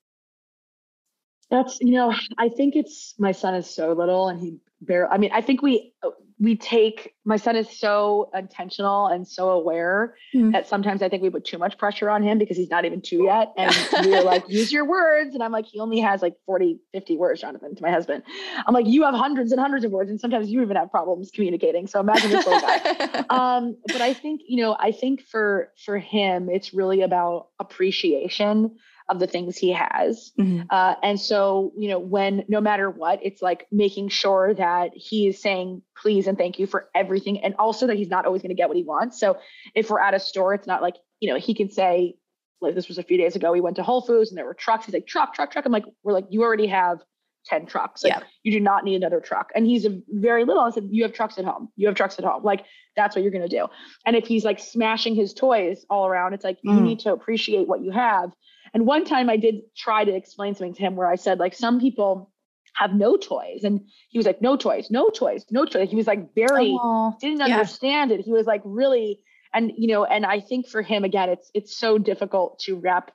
That's 1.55 1.79
you 1.81 1.93
know, 1.93 2.13
I 2.37 2.49
think 2.49 2.75
it's 2.75 3.15
my 3.17 3.31
son 3.31 3.55
is 3.55 3.71
so 3.71 3.93
little 3.93 4.29
and 4.29 4.41
he 4.41 4.57
barely 4.81 5.09
I 5.13 5.19
mean, 5.19 5.31
I 5.33 5.41
think 5.41 5.63
we 5.63 5.93
we 6.41 6.57
take 6.57 7.15
my 7.25 7.37
son 7.37 7.55
is 7.55 7.71
so 7.71 8.29
intentional 8.35 9.07
and 9.07 9.27
so 9.27 9.51
aware 9.51 10.17
mm-hmm. 10.35 10.51
that 10.51 10.67
sometimes 10.67 11.01
I 11.01 11.09
think 11.09 11.23
we 11.23 11.31
put 11.31 11.45
too 11.45 11.59
much 11.59 11.79
pressure 11.79 12.11
on 12.11 12.25
him 12.25 12.39
because 12.39 12.57
he's 12.57 12.71
not 12.71 12.85
even 12.85 13.01
two 13.01 13.23
yet. 13.23 13.53
And 13.57 13.73
we're 14.05 14.23
like, 14.23 14.49
use 14.49 14.73
your 14.73 14.85
words. 14.85 15.35
And 15.35 15.45
I'm 15.45 15.53
like, 15.53 15.67
he 15.67 15.79
only 15.79 16.01
has 16.01 16.23
like 16.23 16.35
40, 16.45 16.81
50 16.93 17.17
words, 17.17 17.41
Jonathan, 17.41 17.77
to 17.77 17.83
my 17.83 17.93
husband. 17.93 18.25
I'm 18.67 18.75
like, 18.75 18.89
you 18.89 19.05
have 19.05 19.15
hundreds 19.15 19.53
and 19.53 19.61
hundreds 19.61 19.85
of 19.85 19.93
words. 19.93 20.11
And 20.11 20.19
sometimes 20.19 20.51
you 20.51 20.61
even 20.61 20.77
have 20.77 20.91
problems 20.91 21.31
communicating. 21.33 21.87
So 21.87 22.01
imagine 22.01 22.33
this 22.33 22.45
little 22.45 22.61
guy. 22.61 23.25
um, 23.31 23.77
but 23.87 24.01
I 24.01 24.13
think, 24.13 24.41
you 24.49 24.61
know, 24.61 24.77
I 24.79 24.91
think 24.91 25.23
for 25.23 25.73
for 25.85 25.99
him, 25.99 26.51
it's 26.51 26.75
really 26.75 27.03
about 27.03 27.51
appreciation 27.61 28.77
of 29.09 29.19
the 29.19 29.27
things 29.27 29.57
he 29.57 29.73
has. 29.73 30.33
Mm-hmm. 30.39 30.63
Uh, 30.71 30.95
and 31.03 31.21
so, 31.21 31.73
you 31.77 31.89
know, 31.89 31.99
when 31.99 32.45
no 32.49 32.61
matter 32.61 32.89
what, 32.89 33.21
it's 33.23 33.43
like 33.43 33.67
making 33.71 34.09
sure 34.09 34.55
that 34.55 34.93
he 34.95 35.29
is 35.29 35.41
saying 35.41 35.83
please 35.97 36.27
and 36.27 36.39
thank 36.39 36.59
you 36.59 36.67
for 36.67 36.89
everything. 36.95 37.43
And 37.45 37.55
also 37.59 37.87
that 37.87 37.97
he's 37.97 38.09
not 38.09 38.25
always 38.25 38.41
going 38.41 38.51
to 38.51 38.55
get 38.55 38.69
what 38.69 38.77
he 38.77 38.83
wants. 38.83 39.21
So 39.21 39.37
if 39.75 39.91
we're 39.91 40.01
at 40.01 40.15
a 40.15 40.21
store, 40.21 40.55
it's 40.55 40.67
not 40.67 40.81
like, 40.81 40.97
you 41.21 41.29
know, 41.29 41.39
he 41.39 41.55
can 41.55 41.71
say, 41.71 42.15
like 42.61 42.75
this 42.75 42.89
was 42.89 42.97
a 42.97 43.03
few 43.03 43.19
days 43.19 43.37
ago, 43.37 43.53
we 43.53 43.61
went 43.61 43.77
to 43.77 43.83
Whole 43.83 44.01
Foods 44.01 44.31
and 44.31 44.39
there 44.39 44.47
were 44.47 44.55
trucks. 44.55 44.87
He's 44.87 44.95
like, 44.95 45.07
truck, 45.07 45.35
truck, 45.35 45.51
truck. 45.51 45.67
I'm 45.67 45.73
like, 45.73 45.85
we're 46.03 46.15
like, 46.15 46.27
you 46.31 46.43
already 46.43 46.69
have 46.69 47.01
10 47.47 47.67
trucks. 47.67 48.03
Like, 48.03 48.15
yeah. 48.15 48.21
you 48.43 48.53
do 48.53 48.61
not 48.61 48.85
need 48.85 48.95
another 48.95 49.21
truck. 49.21 49.51
And 49.55 49.67
he's 49.67 49.85
a 49.85 50.01
very 50.09 50.47
little. 50.47 50.63
I 50.63 50.71
said, 50.71 50.89
you 50.91 51.03
have 51.03 51.13
trucks 51.13 51.37
at 51.37 51.45
home. 51.45 51.69
You 51.77 51.89
have 51.89 51.95
trucks 51.95 52.19
at 52.19 52.25
home. 52.25 52.43
Like, 52.43 52.65
that's 52.97 53.15
what 53.15 53.23
you're 53.23 53.33
going 53.33 53.47
to 53.47 53.55
do. 53.55 53.67
And 54.07 54.17
if 54.17 54.27
he's 54.27 54.47
like 54.47 54.59
smashing 54.59 55.15
his 55.15 55.35
toys 55.35 55.85
all 55.91 56.07
around, 56.07 56.33
it's 56.33 56.45
like, 56.45 56.57
mm. 56.59 56.75
you 56.75 56.81
need 56.81 57.01
to 57.01 57.13
appreciate 57.13 57.69
what 57.69 57.83
you 57.83 57.91
have 57.91 58.31
and 58.75 58.87
one 58.87 59.05
time 59.05 59.31
I 59.31 59.37
did 59.37 59.61
try 59.77 60.05
to 60.05 60.15
explain 60.15 60.55
something 60.55 60.75
to 60.75 60.83
him 60.83 60.97
where 60.97 61.09
I 61.09 61.15
said, 61.15 61.39
like, 61.39 61.55
some 61.55 61.81
people 61.81 62.33
have 62.75 62.93
no 62.93 63.17
toys. 63.17 63.63
And 63.63 63.81
he 64.09 64.19
was 64.19 64.27
like, 64.27 64.43
no 64.43 64.57
toys, 64.57 64.91
no 64.91 65.09
toys, 65.09 65.45
no 65.51 65.65
toys. 65.65 65.89
He 65.91 65.97
was 65.97 66.09
like 66.09 66.35
very 66.35 66.77
oh, 66.79 67.15
didn't 67.21 67.41
understand 67.41 68.11
yeah. 68.11 68.19
it. 68.19 68.25
He 68.25 68.33
was 68.33 68.47
like 68.47 68.63
really, 68.65 69.21
and 69.53 69.73
you 69.77 69.87
know, 69.89 70.05
and 70.05 70.27
I 70.27 70.41
think 70.41 70.69
for 70.69 70.83
him 70.83 71.05
again, 71.05 71.29
it's 71.29 71.51
it's 71.55 71.77
so 71.77 71.99
difficult 71.99 72.59
to 72.65 72.75
wrap 72.75 73.13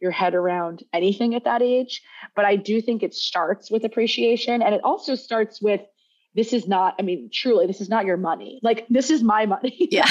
your 0.00 0.10
head 0.10 0.34
around 0.34 0.84
anything 0.92 1.34
at 1.34 1.44
that 1.44 1.62
age. 1.62 2.02
But 2.36 2.44
I 2.44 2.56
do 2.56 2.80
think 2.80 3.02
it 3.02 3.14
starts 3.14 3.70
with 3.70 3.84
appreciation. 3.84 4.62
And 4.62 4.74
it 4.74 4.82
also 4.84 5.14
starts 5.14 5.60
with 5.60 5.80
this 6.38 6.52
is 6.52 6.68
not, 6.68 6.94
I 7.00 7.02
mean, 7.02 7.30
truly, 7.32 7.66
this 7.66 7.80
is 7.80 7.88
not 7.88 8.06
your 8.06 8.16
money. 8.16 8.60
Like 8.62 8.86
this 8.88 9.10
is 9.10 9.24
my 9.24 9.44
money. 9.44 9.76
Yeah. 9.90 10.08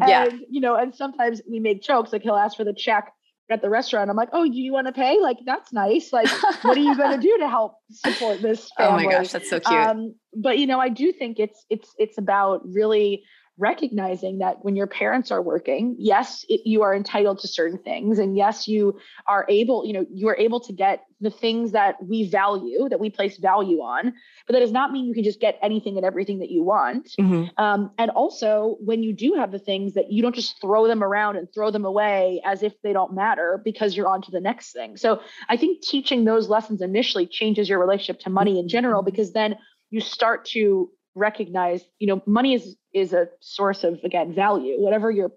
and, 0.00 0.08
yeah. 0.08 0.28
you 0.48 0.60
know, 0.60 0.74
and 0.74 0.92
sometimes 0.94 1.40
we 1.48 1.60
make 1.60 1.82
jokes, 1.82 2.12
like 2.12 2.22
he'll 2.22 2.34
ask 2.34 2.56
for 2.56 2.64
the 2.64 2.72
check 2.72 3.12
at 3.48 3.62
the 3.62 3.70
restaurant. 3.70 4.10
I'm 4.10 4.16
like, 4.16 4.30
oh, 4.32 4.44
do 4.44 4.56
you 4.56 4.72
want 4.72 4.88
to 4.88 4.92
pay? 4.92 5.20
Like, 5.20 5.38
that's 5.46 5.72
nice. 5.72 6.12
Like, 6.12 6.28
what 6.62 6.76
are 6.76 6.80
you 6.80 6.96
going 6.96 7.16
to 7.20 7.22
do 7.22 7.38
to 7.38 7.48
help 7.48 7.74
support 7.90 8.42
this 8.42 8.70
family? 8.76 9.04
Oh 9.04 9.06
my 9.06 9.12
gosh, 9.18 9.30
that's 9.30 9.50
so 9.50 9.60
cute. 9.60 9.80
Um, 9.80 10.14
but 10.34 10.58
you 10.58 10.66
know, 10.66 10.80
I 10.80 10.88
do 10.88 11.12
think 11.12 11.38
it's 11.38 11.64
it's 11.70 11.94
it's 11.98 12.18
about 12.18 12.62
really 12.64 13.22
recognizing 13.58 14.38
that 14.38 14.64
when 14.64 14.76
your 14.76 14.86
parents 14.86 15.30
are 15.32 15.42
working 15.42 15.96
yes 15.98 16.44
it, 16.48 16.60
you 16.64 16.82
are 16.82 16.94
entitled 16.94 17.40
to 17.40 17.48
certain 17.48 17.78
things 17.78 18.18
and 18.18 18.36
yes 18.36 18.68
you 18.68 18.98
are 19.26 19.44
able 19.48 19.84
you 19.84 19.92
know 19.92 20.06
you 20.12 20.28
are 20.28 20.36
able 20.36 20.60
to 20.60 20.72
get 20.72 21.04
the 21.20 21.30
things 21.30 21.72
that 21.72 21.96
we 22.02 22.28
value 22.30 22.88
that 22.88 23.00
we 23.00 23.10
place 23.10 23.36
value 23.38 23.78
on 23.78 24.14
but 24.46 24.52
that 24.52 24.60
does 24.60 24.70
not 24.70 24.92
mean 24.92 25.06
you 25.06 25.14
can 25.14 25.24
just 25.24 25.40
get 25.40 25.58
anything 25.60 25.96
and 25.96 26.06
everything 26.06 26.38
that 26.38 26.50
you 26.50 26.62
want 26.62 27.10
mm-hmm. 27.18 27.44
um, 27.62 27.90
and 27.98 28.10
also 28.12 28.76
when 28.80 29.02
you 29.02 29.12
do 29.12 29.34
have 29.34 29.50
the 29.50 29.58
things 29.58 29.94
that 29.94 30.12
you 30.12 30.22
don't 30.22 30.36
just 30.36 30.60
throw 30.60 30.86
them 30.86 31.02
around 31.02 31.36
and 31.36 31.48
throw 31.52 31.70
them 31.70 31.84
away 31.84 32.40
as 32.44 32.62
if 32.62 32.80
they 32.82 32.92
don't 32.92 33.12
matter 33.12 33.60
because 33.64 33.96
you're 33.96 34.08
on 34.08 34.22
to 34.22 34.30
the 34.30 34.40
next 34.40 34.72
thing 34.72 34.96
so 34.96 35.20
i 35.48 35.56
think 35.56 35.82
teaching 35.82 36.24
those 36.24 36.48
lessons 36.48 36.80
initially 36.80 37.26
changes 37.26 37.68
your 37.68 37.80
relationship 37.80 38.20
to 38.20 38.30
money 38.30 38.60
in 38.60 38.68
general 38.68 39.02
because 39.02 39.32
then 39.32 39.56
you 39.90 40.00
start 40.00 40.44
to 40.44 40.88
recognize 41.16 41.82
you 41.98 42.06
know 42.06 42.22
money 42.24 42.54
is 42.54 42.76
is 42.94 43.12
a 43.12 43.28
source 43.40 43.84
of 43.84 44.00
again 44.04 44.34
value. 44.34 44.80
Whatever 44.80 45.10
you're 45.10 45.32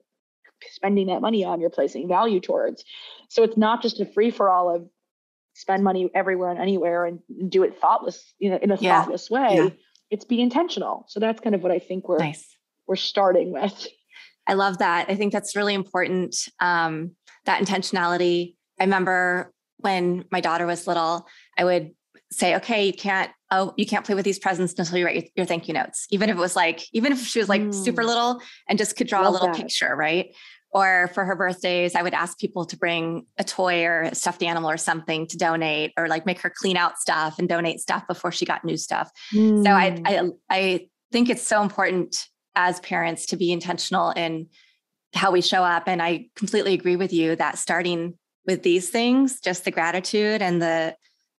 spending 0.71 1.07
that 1.07 1.21
money 1.21 1.43
on 1.43 1.59
you're 1.59 1.69
placing 1.69 2.07
value 2.07 2.39
towards. 2.39 2.83
So 3.29 3.43
it's 3.43 3.57
not 3.57 3.81
just 3.81 3.99
a 3.99 4.05
free 4.05 4.31
for 4.31 4.49
all 4.49 4.73
of 4.73 4.87
spend 5.53 5.83
money 5.83 6.09
everywhere 6.13 6.49
and 6.51 6.59
anywhere 6.59 7.05
and 7.05 7.19
do 7.49 7.63
it 7.63 7.79
thoughtless 7.79 8.33
you 8.39 8.49
know 8.49 8.57
in 8.57 8.71
a 8.71 8.77
yeah. 8.77 9.01
thoughtless 9.01 9.29
way. 9.29 9.55
Yeah. 9.55 9.69
it's 10.09 10.25
be 10.25 10.41
intentional. 10.41 11.05
So 11.09 11.19
that's 11.19 11.41
kind 11.41 11.55
of 11.55 11.63
what 11.63 11.71
i 11.71 11.79
think 11.79 12.07
we're 12.07 12.19
nice. 12.19 12.55
we're 12.87 12.95
starting 12.95 13.51
with. 13.51 13.87
I 14.47 14.53
love 14.53 14.79
that. 14.79 15.05
I 15.07 15.15
think 15.15 15.31
that's 15.31 15.55
really 15.55 15.75
important 15.75 16.35
um, 16.59 17.15
that 17.45 17.61
intentionality. 17.61 18.55
I 18.79 18.83
remember 18.83 19.53
when 19.81 20.25
my 20.31 20.39
daughter 20.39 20.65
was 20.65 20.87
little 20.87 21.27
i 21.57 21.63
would 21.63 21.91
say, 22.31 22.55
okay, 22.55 22.85
you 22.85 22.93
can't, 22.93 23.29
oh, 23.51 23.73
you 23.77 23.85
can't 23.85 24.05
play 24.05 24.15
with 24.15 24.25
these 24.25 24.39
presents 24.39 24.73
until 24.77 24.97
you 24.97 25.05
write 25.05 25.15
your, 25.15 25.23
your 25.35 25.45
thank 25.45 25.67
you 25.67 25.73
notes. 25.73 26.07
Even 26.11 26.29
if 26.29 26.37
it 26.37 26.39
was 26.39 26.55
like, 26.55 26.81
even 26.93 27.11
if 27.11 27.25
she 27.25 27.39
was 27.39 27.49
like 27.49 27.61
mm. 27.61 27.73
super 27.73 28.03
little 28.03 28.41
and 28.69 28.77
just 28.79 28.95
could 28.95 29.07
draw 29.07 29.21
Love 29.21 29.29
a 29.29 29.31
little 29.31 29.47
that. 29.47 29.57
picture, 29.57 29.95
right? 29.95 30.33
or 30.73 31.09
for 31.13 31.25
her 31.25 31.35
birthdays, 31.35 31.95
I 31.95 32.01
would 32.01 32.13
ask 32.13 32.39
people 32.39 32.65
to 32.65 32.77
bring 32.77 33.25
a 33.37 33.43
toy 33.43 33.83
or 33.83 34.03
a 34.03 34.15
stuffed 34.15 34.41
animal 34.41 34.69
or 34.69 34.77
something 34.77 35.27
to 35.27 35.37
donate, 35.37 35.91
or 35.97 36.07
like 36.07 36.25
make 36.25 36.39
her 36.41 36.51
clean 36.55 36.77
out 36.77 36.97
stuff 36.97 37.39
and 37.39 37.49
donate 37.49 37.79
stuff 37.81 38.07
before 38.07 38.31
she 38.31 38.45
got 38.45 38.63
new 38.63 38.77
stuff. 38.77 39.11
Mm. 39.33 39.63
So 39.63 39.71
I, 39.71 40.01
I, 40.05 40.29
I 40.49 40.87
think 41.11 41.29
it's 41.29 41.43
so 41.43 41.61
important 41.61 42.25
as 42.55 42.79
parents 42.79 43.27
to 43.27 43.37
be 43.37 43.51
intentional 43.51 44.11
in 44.11 44.47
how 45.13 45.31
we 45.31 45.41
show 45.41 45.63
up. 45.63 45.83
And 45.87 46.01
I 46.01 46.27
completely 46.35 46.73
agree 46.73 46.95
with 46.95 47.11
you 47.11 47.35
that 47.35 47.57
starting 47.57 48.17
with 48.47 48.63
these 48.63 48.89
things, 48.89 49.41
just 49.41 49.65
the 49.65 49.71
gratitude 49.71 50.41
and 50.41 50.61
the 50.61 50.95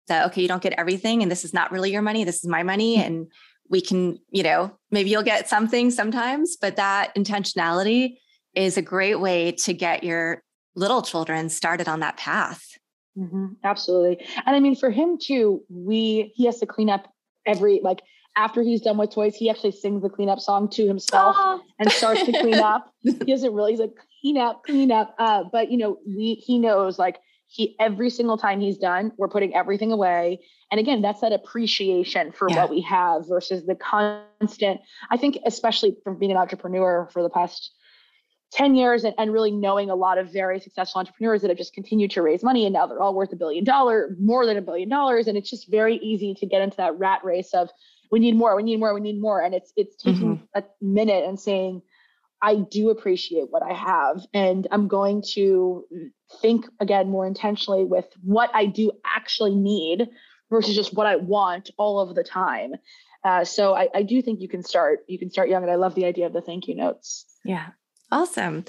the 0.07 0.25
okay, 0.27 0.41
you 0.41 0.47
don't 0.47 0.61
get 0.61 0.73
everything, 0.77 1.21
and 1.21 1.31
this 1.31 1.45
is 1.45 1.53
not 1.53 1.71
really 1.71 1.91
your 1.91 2.01
money. 2.01 2.23
This 2.23 2.43
is 2.43 2.47
my 2.47 2.63
money, 2.63 2.97
mm. 2.97 3.05
and 3.05 3.27
we 3.69 3.81
can, 3.81 4.19
you 4.29 4.43
know, 4.43 4.71
maybe 4.91 5.09
you'll 5.09 5.23
get 5.23 5.49
something 5.49 5.89
sometimes, 5.89 6.57
but 6.59 6.75
that 6.75 7.13
intentionality 7.15 8.17
is 8.55 8.77
a 8.77 8.81
great 8.81 9.19
way 9.19 9.51
to 9.51 9.73
get 9.73 10.03
your 10.03 10.43
little 10.75 11.01
children 11.01 11.49
started 11.49 11.87
on 11.87 11.99
that 12.01 12.17
path. 12.17 12.63
Mm-hmm, 13.17 13.47
absolutely. 13.63 14.25
And 14.45 14.55
I 14.55 14.59
mean, 14.59 14.75
for 14.75 14.89
him 14.89 15.17
too, 15.21 15.63
we, 15.69 16.31
he 16.35 16.45
has 16.45 16.59
to 16.59 16.65
clean 16.65 16.89
up 16.89 17.11
every, 17.45 17.79
like 17.83 18.01
after 18.35 18.63
he's 18.63 18.81
done 18.81 18.97
with 18.97 19.11
toys, 19.11 19.35
he 19.35 19.49
actually 19.49 19.71
sings 19.71 20.01
the 20.01 20.09
cleanup 20.09 20.39
song 20.39 20.67
to 20.69 20.87
himself 20.87 21.35
oh. 21.37 21.61
and 21.79 21.91
starts 21.91 22.23
to 22.25 22.31
clean 22.31 22.55
up. 22.55 22.91
he 23.01 23.11
doesn't 23.11 23.53
really, 23.53 23.71
he's 23.71 23.79
like, 23.79 23.95
clean 24.21 24.37
up, 24.37 24.63
clean 24.63 24.91
up. 24.91 25.15
Uh, 25.19 25.43
but 25.51 25.71
you 25.71 25.77
know, 25.77 25.97
we, 26.07 26.35
he 26.35 26.57
knows 26.57 26.97
like 26.97 27.17
he, 27.53 27.75
every 27.79 28.09
single 28.09 28.35
time 28.35 28.59
he's 28.59 28.79
done, 28.79 29.11
we're 29.15 29.27
putting 29.27 29.53
everything 29.53 29.91
away. 29.91 30.39
And 30.71 30.79
again, 30.79 31.03
that's 31.03 31.21
that 31.21 31.33
appreciation 31.33 32.31
for 32.31 32.49
yeah. 32.49 32.55
what 32.55 32.71
we 32.71 32.81
have 32.81 33.27
versus 33.29 33.67
the 33.67 33.75
constant, 33.75 34.81
I 35.11 35.17
think, 35.17 35.37
especially 35.45 35.95
from 36.03 36.17
being 36.17 36.31
an 36.31 36.37
entrepreneur 36.37 37.07
for 37.13 37.21
the 37.21 37.29
past 37.29 37.71
10 38.53 38.73
years 38.73 39.03
and, 39.03 39.13
and 39.19 39.31
really 39.31 39.51
knowing 39.51 39.91
a 39.91 39.95
lot 39.95 40.17
of 40.17 40.33
very 40.33 40.59
successful 40.59 40.97
entrepreneurs 40.97 41.43
that 41.43 41.49
have 41.49 41.57
just 41.57 41.75
continued 41.75 42.09
to 42.11 42.23
raise 42.23 42.41
money 42.41 42.65
and 42.65 42.73
now 42.73 42.87
they're 42.87 43.01
all 43.01 43.13
worth 43.13 43.31
a 43.31 43.35
billion 43.35 43.63
dollar 43.63 44.15
more 44.19 44.45
than 44.47 44.57
a 44.57 44.61
billion 44.61 44.89
dollars 44.89 45.27
and 45.27 45.37
it's 45.37 45.49
just 45.49 45.69
very 45.71 45.97
easy 45.97 46.35
to 46.35 46.45
get 46.45 46.61
into 46.61 46.77
that 46.77 46.97
rat 46.99 47.19
race 47.23 47.51
of 47.55 47.69
we 48.11 48.19
need 48.19 48.35
more 48.35 48.55
we 48.55 48.61
need 48.61 48.79
more 48.79 48.93
we 48.93 49.01
need 49.01 49.19
more 49.19 49.41
and 49.41 49.55
it's 49.55 49.73
it's 49.75 49.95
taking 49.95 50.37
mm-hmm. 50.37 50.59
a 50.59 50.63
minute 50.81 51.23
and 51.27 51.39
saying 51.39 51.81
i 52.43 52.55
do 52.55 52.89
appreciate 52.89 53.45
what 53.49 53.63
i 53.63 53.73
have 53.73 54.23
and 54.33 54.67
i'm 54.71 54.87
going 54.87 55.23
to 55.33 55.83
think 56.41 56.65
again 56.79 57.09
more 57.09 57.25
intentionally 57.25 57.83
with 57.83 58.05
what 58.23 58.51
i 58.53 58.65
do 58.65 58.91
actually 59.05 59.55
need 59.55 60.07
versus 60.51 60.75
just 60.75 60.93
what 60.93 61.07
i 61.07 61.15
want 61.15 61.71
all 61.77 61.99
of 61.99 62.15
the 62.15 62.23
time 62.23 62.73
uh, 63.25 63.45
so 63.45 63.73
I, 63.73 63.87
I 63.95 64.03
do 64.03 64.21
think 64.21 64.41
you 64.41 64.49
can 64.49 64.63
start 64.63 64.99
you 65.07 65.17
can 65.17 65.31
start 65.31 65.49
young 65.49 65.63
and 65.63 65.71
i 65.71 65.75
love 65.75 65.95
the 65.95 66.05
idea 66.05 66.27
of 66.27 66.33
the 66.33 66.41
thank 66.41 66.67
you 66.67 66.75
notes 66.75 67.25
yeah 67.43 67.69
Awesome. 68.13 68.63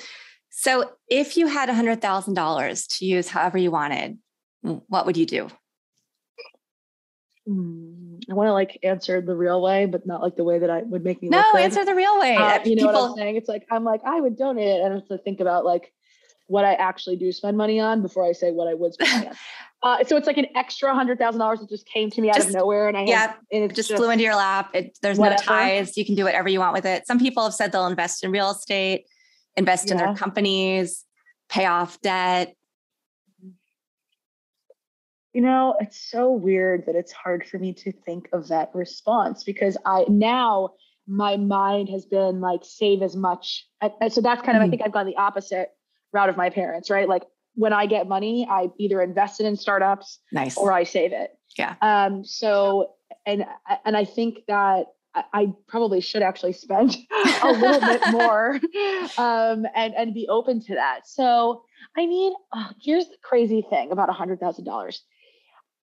So, 0.48 0.92
if 1.10 1.36
you 1.36 1.48
had 1.48 1.68
$100,000 1.68 2.98
to 2.98 3.04
use 3.04 3.28
however 3.28 3.58
you 3.58 3.70
wanted, 3.70 4.16
what 4.62 5.04
would 5.04 5.18
you 5.18 5.26
do? 5.26 5.48
Mm, 7.46 7.93
I 8.30 8.34
want 8.34 8.48
to 8.48 8.52
like 8.52 8.78
answer 8.82 9.20
the 9.20 9.36
real 9.36 9.60
way, 9.62 9.86
but 9.86 10.06
not 10.06 10.22
like 10.22 10.36
the 10.36 10.44
way 10.44 10.58
that 10.58 10.70
I 10.70 10.82
would 10.82 11.04
make 11.04 11.22
me. 11.22 11.28
No, 11.28 11.42
answer 11.56 11.84
the 11.84 11.94
real 11.94 12.18
way. 12.18 12.36
Uh, 12.36 12.60
you 12.64 12.76
know 12.76 12.86
People... 12.86 12.92
what 12.92 13.10
I'm 13.10 13.16
saying? 13.16 13.36
It's 13.36 13.48
like 13.48 13.66
I'm 13.70 13.84
like 13.84 14.00
I 14.04 14.20
would 14.20 14.36
donate 14.36 14.68
it, 14.68 14.80
and 14.80 14.92
I 14.92 14.96
have 14.96 15.08
to 15.08 15.18
think 15.18 15.40
about 15.40 15.64
like 15.64 15.92
what 16.46 16.64
I 16.64 16.74
actually 16.74 17.16
do 17.16 17.32
spend 17.32 17.56
money 17.56 17.80
on 17.80 18.02
before 18.02 18.24
I 18.24 18.32
say 18.32 18.50
what 18.50 18.68
I 18.68 18.74
would 18.74 18.94
spend 18.94 19.12
money 19.12 19.28
on. 19.28 19.36
Uh, 19.82 20.02
so 20.02 20.16
it's 20.16 20.26
like 20.26 20.38
an 20.38 20.46
extra 20.56 20.94
hundred 20.94 21.18
thousand 21.18 21.38
dollars 21.38 21.60
that 21.60 21.68
just 21.68 21.86
came 21.86 22.08
to 22.08 22.22
me 22.22 22.30
out 22.30 22.36
just, 22.36 22.48
of 22.48 22.54
nowhere, 22.54 22.88
and 22.88 22.96
I 22.96 23.04
yeah, 23.04 23.18
have, 23.18 23.36
and 23.52 23.64
it 23.64 23.74
just, 23.74 23.90
just, 23.90 24.00
flew 24.00 24.08
into 24.08 24.24
your 24.24 24.34
lap. 24.34 24.70
It, 24.72 24.98
there's 25.02 25.18
whatever. 25.18 25.42
no 25.42 25.44
ties. 25.44 25.94
You 25.98 26.06
can 26.06 26.14
do 26.14 26.24
whatever 26.24 26.48
you 26.48 26.58
want 26.58 26.72
with 26.72 26.86
it. 26.86 27.06
Some 27.06 27.18
people 27.18 27.44
have 27.44 27.52
said 27.52 27.70
they'll 27.70 27.86
invest 27.86 28.24
in 28.24 28.30
real 28.30 28.50
estate 28.50 29.04
invest 29.56 29.86
yeah. 29.86 29.92
in 29.92 29.98
their 29.98 30.14
companies, 30.14 31.04
pay 31.48 31.66
off 31.66 32.00
debt? 32.00 32.56
You 35.34 35.42
know, 35.42 35.74
it's 35.80 36.00
so 36.10 36.32
weird 36.32 36.86
that 36.86 36.94
it's 36.94 37.12
hard 37.12 37.46
for 37.46 37.58
me 37.58 37.72
to 37.74 37.92
think 37.92 38.28
of 38.32 38.48
that 38.48 38.70
response 38.72 39.44
because 39.44 39.76
I 39.84 40.04
now 40.08 40.70
my 41.06 41.36
mind 41.36 41.88
has 41.90 42.06
been 42.06 42.40
like 42.40 42.60
save 42.62 43.02
as 43.02 43.14
much. 43.14 43.66
so 44.08 44.20
that's 44.20 44.42
kind 44.42 44.56
of, 44.56 44.62
mm 44.62 44.66
I 44.66 44.70
think 44.70 44.82
I've 44.84 44.92
gone 44.92 45.06
the 45.06 45.16
opposite 45.16 45.70
route 46.12 46.28
of 46.28 46.36
my 46.36 46.50
parents, 46.50 46.88
right? 46.88 47.08
Like 47.08 47.24
when 47.54 47.72
I 47.72 47.86
get 47.86 48.08
money, 48.08 48.46
I 48.48 48.68
either 48.78 49.02
invest 49.02 49.40
it 49.40 49.46
in 49.46 49.56
startups 49.56 50.20
nice. 50.32 50.56
or 50.56 50.72
I 50.72 50.84
save 50.84 51.12
it. 51.12 51.30
Yeah. 51.58 51.74
Um, 51.82 52.24
so, 52.24 52.92
and, 53.26 53.44
and 53.84 53.96
I 53.96 54.04
think 54.04 54.38
that 54.48 54.86
I 55.14 55.52
probably 55.68 56.00
should 56.00 56.22
actually 56.22 56.54
spend 56.54 56.96
a 57.42 57.52
little 57.52 57.80
bit 57.80 58.00
more 58.10 58.60
um, 59.18 59.64
and 59.74 59.94
and 59.94 60.12
be 60.12 60.26
open 60.28 60.60
to 60.62 60.74
that. 60.74 61.06
So 61.06 61.62
I 61.96 62.06
mean, 62.06 62.34
oh, 62.52 62.70
here's 62.82 63.06
the 63.06 63.16
crazy 63.22 63.64
thing 63.68 63.92
about 63.92 64.08
a 64.08 64.12
hundred 64.12 64.40
thousand 64.40 64.64
dollars. 64.64 65.02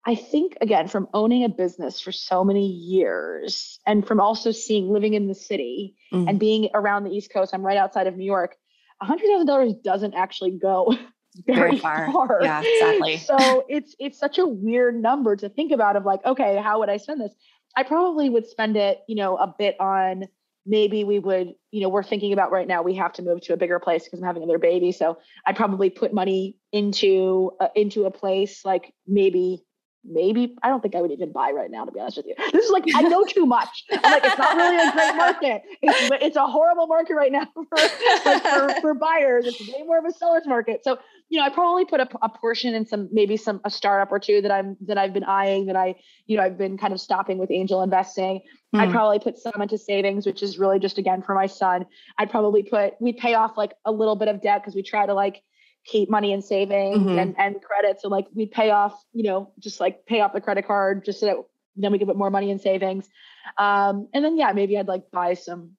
I 0.06 0.16
think 0.16 0.58
again 0.60 0.88
from 0.88 1.08
owning 1.14 1.44
a 1.44 1.50
business 1.50 2.02
for 2.02 2.12
so 2.12 2.44
many 2.44 2.68
years 2.68 3.80
and 3.86 4.06
from 4.06 4.20
also 4.20 4.52
seeing 4.52 4.90
living 4.90 5.14
in 5.14 5.28
the 5.28 5.36
city 5.36 5.96
mm-hmm. 6.12 6.28
and 6.28 6.40
being 6.40 6.70
around 6.74 7.06
the 7.06 7.12
East 7.12 7.32
Coast, 7.32 7.54
I'm 7.54 7.66
right 7.66 7.78
outside 7.78 8.08
of 8.08 8.18
New 8.18 8.26
York. 8.26 8.56
A 9.02 9.06
hundred 9.06 9.28
thousand 9.28 9.48
dollars 9.48 9.74
doesn't 9.84 10.14
actually 10.14 10.52
go 10.52 10.96
very, 11.48 11.72
very 11.72 11.80
far. 11.80 12.12
far. 12.12 12.40
Yeah, 12.42 12.62
exactly. 12.62 13.18
so 13.18 13.66
it's 13.70 13.96
it's 13.98 14.20
such 14.20 14.38
a 14.38 14.46
weird 14.46 15.02
number 15.02 15.36
to 15.38 15.50
think 15.50 15.72
about 15.72 15.96
of 15.96 16.06
like, 16.06 16.26
okay, 16.26 16.58
how 16.58 16.80
would 16.80 16.90
I 16.90 16.98
spend 16.98 17.22
this? 17.22 17.34
I 17.76 17.84
probably 17.84 18.30
would 18.30 18.46
spend 18.46 18.78
it, 18.78 19.00
you 19.08 19.16
know, 19.16 19.38
a 19.38 19.54
bit 19.58 19.80
on 19.80 20.26
maybe 20.66 21.04
we 21.04 21.20
would, 21.20 21.56
you 21.72 21.82
know, 21.82 21.90
we're 21.90 22.04
thinking 22.04 22.34
about 22.34 22.52
right 22.52 22.68
now 22.68 22.82
we 22.82 22.96
have 22.96 23.14
to 23.14 23.22
move 23.22 23.42
to 23.42 23.54
a 23.54 23.58
bigger 23.58 23.80
place 23.80 24.04
because 24.04 24.20
I'm 24.20 24.26
having 24.26 24.44
another 24.44 24.60
baby. 24.60 24.92
So 24.92 25.18
I'd 25.46 25.56
probably 25.56 25.90
put 25.90 26.14
money 26.14 26.58
into 26.72 27.52
uh, 27.60 27.70
into 27.76 28.06
a 28.06 28.12
place 28.12 28.64
like 28.64 28.94
maybe 29.08 29.64
maybe 30.06 30.56
I 30.64 30.70
don't 30.70 30.82
think 30.82 30.96
I 30.96 31.02
would 31.02 31.12
even 31.12 31.32
buy 31.32 31.52
right 31.52 31.72
now, 31.72 31.86
to 31.86 31.92
be 31.92 32.00
honest 32.00 32.18
with 32.18 32.26
you. 32.28 32.36
This 32.52 32.66
is 32.66 32.72
like 32.72 32.84
I 32.96 33.04
know 33.04 33.24
too 33.24 33.46
much. 33.46 33.84
I'm 33.92 34.12
like, 34.12 34.24
it's 34.24 34.38
not 34.38 34.56
really 34.56 34.78
a 34.78 34.92
great 34.92 35.16
market. 35.16 35.62
It's, 35.82 36.24
it's 36.24 36.36
a 36.36 36.46
horrible 36.46 36.88
market 36.88 37.16
right 37.16 37.32
now 37.32 37.48
for, 37.54 37.66
like, 37.76 38.44
for, 38.44 38.76
for 38.82 38.94
buyers. 38.94 39.46
It's 39.46 39.60
way 39.68 39.84
more 39.84 40.00
of 40.00 40.06
a 40.06 40.12
seller's 40.12 40.46
market. 40.46 40.84
So 40.84 40.98
you 41.30 41.40
know, 41.40 41.46
I 41.46 41.50
probably 41.50 41.86
put 41.86 42.00
a, 42.00 42.08
a 42.22 42.30
portion 42.30 42.76
in 42.76 42.86
some 42.86 43.10
maybe 43.12 43.38
some 43.38 43.60
a 43.64 43.70
startup 43.70 44.12
or 44.12 44.20
two 44.20 44.42
that 44.42 44.52
I'm 44.52 44.78
that 44.82 44.98
I've 44.98 45.14
been 45.14 45.24
eyeing 45.24 45.66
that 45.66 45.76
I 45.76 45.96
you 46.28 46.38
know 46.38 46.44
I've 46.44 46.58
been 46.58 46.78
kind 46.78 46.94
of 46.94 47.02
stopping 47.02 47.38
with 47.38 47.50
angel 47.50 47.82
investing. 47.82 48.42
Mm. 48.76 48.80
I'd 48.80 48.92
probably 48.92 49.20
put 49.20 49.38
some 49.38 49.60
into 49.62 49.78
savings, 49.78 50.26
which 50.26 50.44
is 50.44 50.60
really 50.60 50.80
just 50.80 50.98
again 50.98 51.22
for 51.22 51.34
my 51.34 51.48
son. 51.48 51.86
I'd 52.18 52.30
probably 52.30 52.64
put 52.64 52.94
we 53.00 53.14
pay 53.14 53.34
off 53.34 53.58
like 53.58 53.74
a 53.86 53.92
little 53.92 54.16
bit 54.16 54.28
of 54.28 54.42
debt 54.42 54.62
because 54.62 54.76
we 54.76 54.84
try 54.84 55.06
to 55.06 55.14
like 55.14 55.42
keep 55.86 56.10
money 56.10 56.32
in 56.32 56.42
savings 56.42 57.00
mm-hmm. 57.00 57.20
and, 57.20 57.36
and 57.38 57.62
credit. 57.62 58.00
So 58.02 58.08
like 58.08 58.28
we 58.34 58.46
pay 58.46 58.72
off, 58.72 58.94
you 59.12 59.24
know, 59.24 59.52
just 59.60 59.80
like 59.80 60.06
pay 60.06 60.22
off 60.22 60.34
the 60.34 60.42
credit 60.42 60.66
card 60.66 61.06
just 61.06 61.20
so 61.20 61.26
that 61.26 61.36
then 61.76 61.92
we 61.92 61.98
can 61.98 62.08
put 62.08 62.16
more 62.16 62.30
money 62.30 62.52
in 62.52 62.60
savings. 62.60 63.10
Um, 63.58 64.08
and 64.14 64.24
then 64.24 64.38
yeah, 64.38 64.52
maybe 64.54 64.78
I'd 64.78 64.88
like 64.88 65.10
buy 65.12 65.34
some 65.34 65.72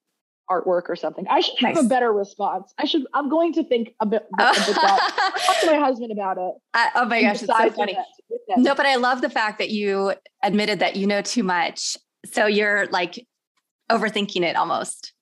artwork 0.49 0.83
or 0.89 0.95
something. 0.95 1.25
I 1.29 1.39
should 1.39 1.55
nice. 1.61 1.75
have 1.75 1.85
a 1.85 1.89
better 1.89 2.11
response. 2.11 2.73
I 2.77 2.85
should. 2.85 3.03
I'm 3.13 3.29
going 3.29 3.53
to 3.53 3.63
think 3.63 3.93
a 3.99 4.05
bit. 4.05 4.27
A 4.39 4.53
bit 4.53 4.75
talk 4.75 5.61
to 5.61 5.65
my 5.67 5.77
husband 5.77 6.11
about 6.11 6.37
it. 6.37 6.53
I, 6.73 6.91
oh 6.95 7.05
my 7.05 7.21
gosh, 7.21 7.41
it's 7.41 7.47
so 7.47 7.69
funny. 7.71 7.97
No, 8.57 8.75
but 8.75 8.85
I 8.85 8.95
love 8.95 9.21
the 9.21 9.29
fact 9.29 9.57
that 9.59 9.69
you 9.69 10.13
admitted 10.43 10.79
that 10.79 10.95
you 10.95 11.07
know 11.07 11.21
too 11.21 11.43
much. 11.43 11.97
So 12.25 12.45
you're 12.45 12.87
like 12.87 13.25
overthinking 13.91 14.41
it 14.41 14.55
almost. 14.55 15.13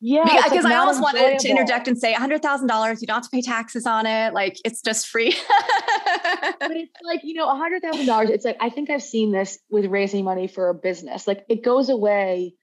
Yeah, 0.00 0.24
because 0.24 0.64
like 0.64 0.74
I 0.74 0.76
almost 0.76 1.02
wanted 1.02 1.40
to 1.40 1.48
interject 1.48 1.88
and 1.88 1.98
say 1.98 2.12
hundred 2.12 2.40
thousand 2.40 2.68
dollars. 2.68 3.00
You 3.00 3.08
don't 3.08 3.16
have 3.16 3.24
to 3.24 3.30
pay 3.30 3.42
taxes 3.42 3.84
on 3.84 4.06
it. 4.06 4.32
Like 4.32 4.56
it's 4.64 4.80
just 4.80 5.08
free. 5.08 5.34
but 5.50 6.56
it's 6.70 6.92
like 7.04 7.20
you 7.24 7.34
know, 7.34 7.48
hundred 7.48 7.82
thousand 7.82 8.06
dollars. 8.06 8.30
It's 8.30 8.44
like 8.44 8.56
I 8.60 8.70
think 8.70 8.90
I've 8.90 9.02
seen 9.02 9.32
this 9.32 9.58
with 9.70 9.86
raising 9.86 10.24
money 10.24 10.46
for 10.46 10.68
a 10.68 10.74
business. 10.74 11.26
Like 11.26 11.44
it 11.48 11.64
goes 11.64 11.88
away 11.88 12.54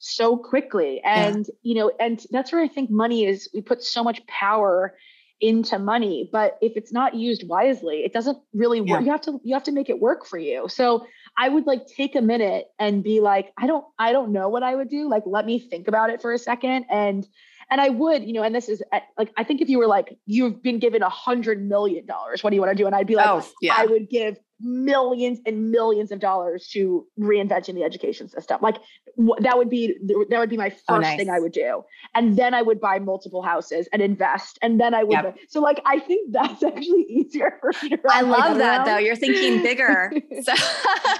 so 0.00 0.36
quickly, 0.36 1.00
and 1.02 1.46
yeah. 1.46 1.54
you 1.62 1.74
know, 1.80 1.92
and 1.98 2.22
that's 2.30 2.52
where 2.52 2.62
I 2.62 2.68
think 2.68 2.90
money 2.90 3.24
is. 3.24 3.48
We 3.54 3.62
put 3.62 3.82
so 3.82 4.04
much 4.04 4.26
power 4.26 4.94
into 5.42 5.76
money 5.76 6.30
but 6.30 6.56
if 6.62 6.74
it's 6.76 6.92
not 6.92 7.16
used 7.16 7.48
wisely 7.48 8.04
it 8.04 8.12
doesn't 8.12 8.38
really 8.54 8.80
work 8.80 9.00
yeah. 9.00 9.06
you 9.06 9.10
have 9.10 9.20
to 9.20 9.40
you 9.42 9.52
have 9.54 9.64
to 9.64 9.72
make 9.72 9.90
it 9.90 9.98
work 9.98 10.24
for 10.24 10.38
you 10.38 10.68
so 10.68 11.04
i 11.38 11.48
would 11.48 11.66
like 11.66 11.86
take 11.86 12.14
a 12.14 12.22
minute 12.22 12.66
and 12.78 13.02
be 13.02 13.20
like 13.20 13.52
i 13.58 13.66
don't 13.66 13.84
i 13.98 14.12
don't 14.12 14.32
know 14.32 14.48
what 14.48 14.62
i 14.62 14.74
would 14.74 14.88
do. 14.88 15.08
Like 15.08 15.22
let 15.26 15.46
me 15.46 15.58
think 15.58 15.88
about 15.88 16.10
it 16.10 16.20
for 16.20 16.32
a 16.32 16.38
second. 16.38 16.86
And 16.90 17.26
and 17.70 17.80
i 17.80 17.88
would 17.88 18.24
you 18.24 18.32
know 18.32 18.42
and 18.42 18.54
this 18.54 18.68
is 18.68 18.82
eh, 18.92 19.00
like 19.16 19.32
i 19.36 19.44
think 19.44 19.60
if 19.60 19.68
you 19.68 19.78
were 19.78 19.86
like 19.86 20.18
you've 20.26 20.62
been 20.62 20.78
given 20.78 21.02
a 21.02 21.08
hundred 21.08 21.66
million 21.66 22.04
dollars 22.06 22.42
what 22.42 22.50
do 22.50 22.56
you 22.56 22.62
want 22.62 22.76
to 22.76 22.82
do? 22.82 22.86
And 22.86 22.94
i'd 22.94 23.06
be 23.06 23.16
like 23.16 23.28
oh, 23.28 23.44
yeah. 23.60 23.74
i 23.76 23.86
would 23.86 24.08
give 24.10 24.36
millions 24.62 25.40
and 25.44 25.70
millions 25.70 26.12
of 26.12 26.20
dollars 26.20 26.68
to 26.68 27.06
reinventing 27.18 27.74
the 27.74 27.82
education 27.82 28.28
system. 28.28 28.58
Like 28.60 28.76
w- 29.16 29.34
that 29.40 29.58
would 29.58 29.68
be 29.68 29.96
that 30.30 30.38
would 30.38 30.50
be 30.50 30.56
my 30.56 30.68
oh, 30.68 30.70
first 30.70 30.82
oh, 30.88 30.98
nice. 30.98 31.18
thing 31.18 31.30
I 31.30 31.40
would 31.40 31.52
do, 31.52 31.82
and 32.14 32.36
then 32.36 32.54
I 32.54 32.62
would 32.62 32.80
buy 32.80 32.98
multiple 32.98 33.42
houses 33.42 33.88
and 33.92 34.00
invest, 34.00 34.58
and 34.62 34.80
then 34.80 34.94
I 34.94 35.04
would. 35.04 35.12
Yep. 35.12 35.38
So 35.48 35.60
like 35.60 35.80
I 35.84 35.98
think 35.98 36.32
that's 36.32 36.62
actually 36.62 37.06
easier 37.08 37.58
for 37.60 37.72
me 37.82 37.90
to. 37.90 37.98
I 38.08 38.22
love 38.22 38.58
that 38.58 38.78
around. 38.78 38.86
though. 38.86 38.98
You're 38.98 39.16
thinking 39.16 39.62
bigger. 39.62 40.12
so. 40.42 40.52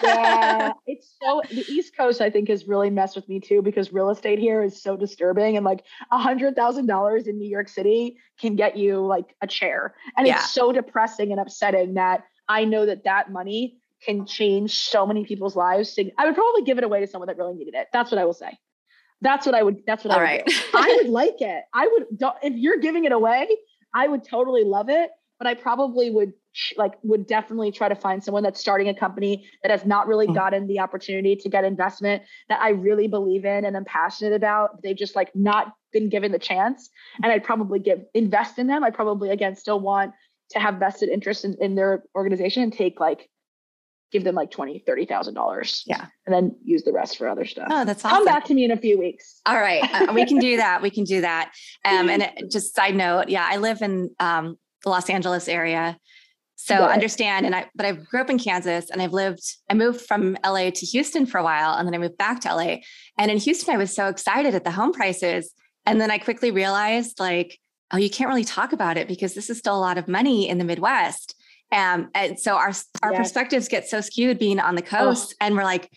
yeah, 0.03 0.73
it's 0.87 1.17
so 1.21 1.43
the 1.51 1.65
East 1.69 1.97
Coast 1.97 2.21
I 2.21 2.31
think 2.31 2.49
has 2.49 2.67
really 2.67 2.91
messed 2.91 3.17
with 3.17 3.29
me 3.29 3.41
too 3.41 3.63
because 3.63 3.93
real 3.93 4.11
estate 4.11 4.39
here 4.39 4.63
is 4.63 4.81
so 4.81 4.97
disturbing, 4.97 5.57
and 5.57 5.65
like 5.65 5.85
a 6.11 6.19
hundred 6.19 6.57
thousand 6.57 6.87
dollars 6.87 7.27
in 7.27 7.39
New 7.39 7.49
York 7.49 7.69
City 7.69 8.17
can 8.41 8.57
get 8.57 8.77
you 8.77 9.05
like 9.05 9.35
a 9.41 9.47
chair, 9.47 9.95
and 10.17 10.27
yeah. 10.27 10.37
it's 10.37 10.51
so 10.51 10.73
depressing 10.73 11.33
and 11.33 11.41
upsetting 11.41 11.95
that 11.95 12.25
I 12.53 12.65
know 12.65 12.85
that 12.85 13.05
that 13.05 13.33
money 13.33 13.79
can 14.05 14.27
change 14.27 14.75
so 14.75 15.07
many 15.07 15.25
people's 15.25 15.57
lives. 15.57 15.99
I 16.19 16.27
would 16.27 16.35
probably 16.35 16.63
give 16.63 16.77
it 16.77 16.85
away 16.85 17.01
to 17.01 17.07
someone 17.07 17.29
that 17.29 17.39
really 17.39 17.55
needed 17.55 17.75
it. 17.75 17.89
That's 17.93 18.11
what 18.11 18.19
I 18.19 18.25
will 18.25 18.35
say. 18.35 18.59
That's 19.23 19.47
what 19.47 19.55
I 19.55 19.63
would. 19.63 19.83
That's 19.87 20.05
what 20.05 20.13
All 20.13 20.21
I 20.21 20.23
would. 20.23 20.29
Right. 20.29 20.47
Do. 20.47 20.55
I 20.75 20.99
would 21.01 21.09
like 21.23 21.41
it. 21.41 21.65
I 21.73 21.87
would. 21.87 22.07
If 22.43 22.55
you're 22.55 22.79
giving 22.79 23.05
it 23.05 23.13
away, 23.13 23.49
I 23.95 24.09
would 24.09 24.25
totally 24.25 24.65
love 24.65 24.89
it. 24.91 25.11
But 25.39 25.47
I 25.47 25.55
probably 25.55 26.11
would 26.11 26.35
like 26.77 26.93
would 27.03 27.27
definitely 27.27 27.73
try 27.73 27.89
to 27.89 27.95
find 27.95 28.23
someone 28.23 28.43
that's 28.43 28.61
starting 28.61 28.89
a 28.89 28.95
company 28.95 29.47
that 29.63 29.71
has 29.71 29.87
not 29.87 30.07
really 30.07 30.27
mm-hmm. 30.27 30.35
gotten 30.35 30.67
the 30.67 30.79
opportunity 30.81 31.35
to 31.35 31.49
get 31.49 31.65
investment 31.65 32.23
that 32.49 32.61
I 32.61 32.71
really 32.71 33.09
believe 33.09 33.45
in 33.45 33.65
and 33.65 33.77
I'm 33.77 33.85
passionate 33.85 34.35
about. 34.35 34.83
They've 34.83 34.97
just 34.97 35.17
like 35.17 35.35
not 35.35 35.75
been 35.93 36.09
given 36.09 36.31
the 36.31 36.39
chance, 36.39 36.91
and 37.23 37.33
I'd 37.33 37.45
probably 37.45 37.79
give 37.79 38.05
invest 38.15 38.59
in 38.59 38.67
them. 38.67 38.85
I 38.85 38.91
probably 38.91 39.31
again 39.31 39.57
still 39.57 39.81
want 39.81 40.13
to 40.53 40.61
have 40.61 40.77
vested 40.77 41.09
interest 41.09 41.45
in, 41.45 41.57
in 41.61 41.75
their 41.75 42.05
organization 42.15 42.63
and 42.63 42.73
take 42.73 43.01
like 43.01 43.29
give 44.13 44.25
them 44.25 44.35
like 44.35 44.51
twenty, 44.51 44.79
thirty 44.87 45.07
thousand 45.07 45.35
dollars. 45.35 45.83
Yeah. 45.87 46.07
And 46.27 46.35
then 46.35 46.57
use 46.63 46.83
the 46.83 46.93
rest 46.93 47.17
for 47.17 47.29
other 47.29 47.45
stuff. 47.45 47.69
Oh, 47.71 47.85
that's 47.85 48.05
awesome. 48.05 48.19
Come 48.19 48.25
back 48.27 48.45
to 48.47 48.55
me 48.55 48.65
in 48.65 48.71
a 48.71 48.77
few 48.77 48.99
weeks. 48.99 49.41
All 49.47 49.59
right. 49.59 49.83
Uh, 49.83 50.13
we 50.13 50.27
can 50.27 50.39
do 50.39 50.57
that. 50.59 50.83
We 50.83 50.91
can 50.91 51.05
do 51.05 51.23
that. 51.23 51.53
Um, 51.85 52.09
and 52.09 52.23
it, 52.23 52.51
just 52.51 52.77
side 52.77 52.95
note, 52.95 53.29
yeah, 53.29 53.47
I 53.49 53.57
live 53.57 53.83
in 53.83 54.11
um, 54.21 54.59
the 54.85 54.91
Los 54.91 55.09
Angeles 55.09 55.49
area. 55.49 55.99
So 56.57 56.75
yeah. 56.75 56.87
understand, 56.87 57.45
and 57.45 57.57
I, 57.57 57.69
but 57.75 57.87
I 57.87 57.93
grew 57.93 58.21
up 58.21 58.31
in 58.31 58.39
Kansas 58.39 58.89
and 58.89 59.03
I've 59.03 59.13
lived, 59.13 59.43
I 59.69 59.75
moved 59.75 60.03
from 60.03 60.37
LA 60.45 60.71
to 60.71 60.87
Houston 60.87 61.27
for 61.27 61.39
a 61.39 61.43
while 61.43 61.75
and 61.75 61.89
then 61.89 61.95
I 61.95 61.99
moved 61.99 62.19
back 62.19 62.41
to 62.43 62.55
LA. 62.55 62.77
And 63.19 63.33
in 63.33 63.39
Houston, 63.39 63.75
I 63.75 63.79
was 63.79 63.93
so 63.93 64.07
excited 64.07 64.55
at 64.55 64.63
the 64.63 64.71
home 64.71 64.93
prices. 64.93 65.53
And 65.87 66.01
then 66.01 66.13
I 66.13 66.19
quickly 66.19 66.53
realized 66.53 67.19
like, 67.19 67.59
oh, 67.93 67.99
you 67.99 68.11
can't 68.11 68.29
really 68.29 68.45
talk 68.45 68.73
about 68.73 68.97
it 68.97 69.07
because 69.07 69.35
this 69.35 69.51
is 69.51 69.59
still 69.59 69.77
a 69.77 69.81
lot 69.81 69.99
of 69.99 70.09
money 70.09 70.49
in 70.49 70.59
the 70.59 70.65
Midwest. 70.65 71.35
Um, 71.71 72.11
and 72.15 72.39
so 72.39 72.55
our 72.55 72.73
our 73.03 73.13
yes. 73.13 73.19
perspectives 73.19 73.69
get 73.69 73.89
so 73.89 74.01
skewed 74.01 74.39
being 74.39 74.61
on 74.61 74.75
the 74.75 74.83
coast, 74.83 75.35
oh. 75.35 75.45
and 75.45 75.57
we're 75.57 75.65
like, 75.65 75.91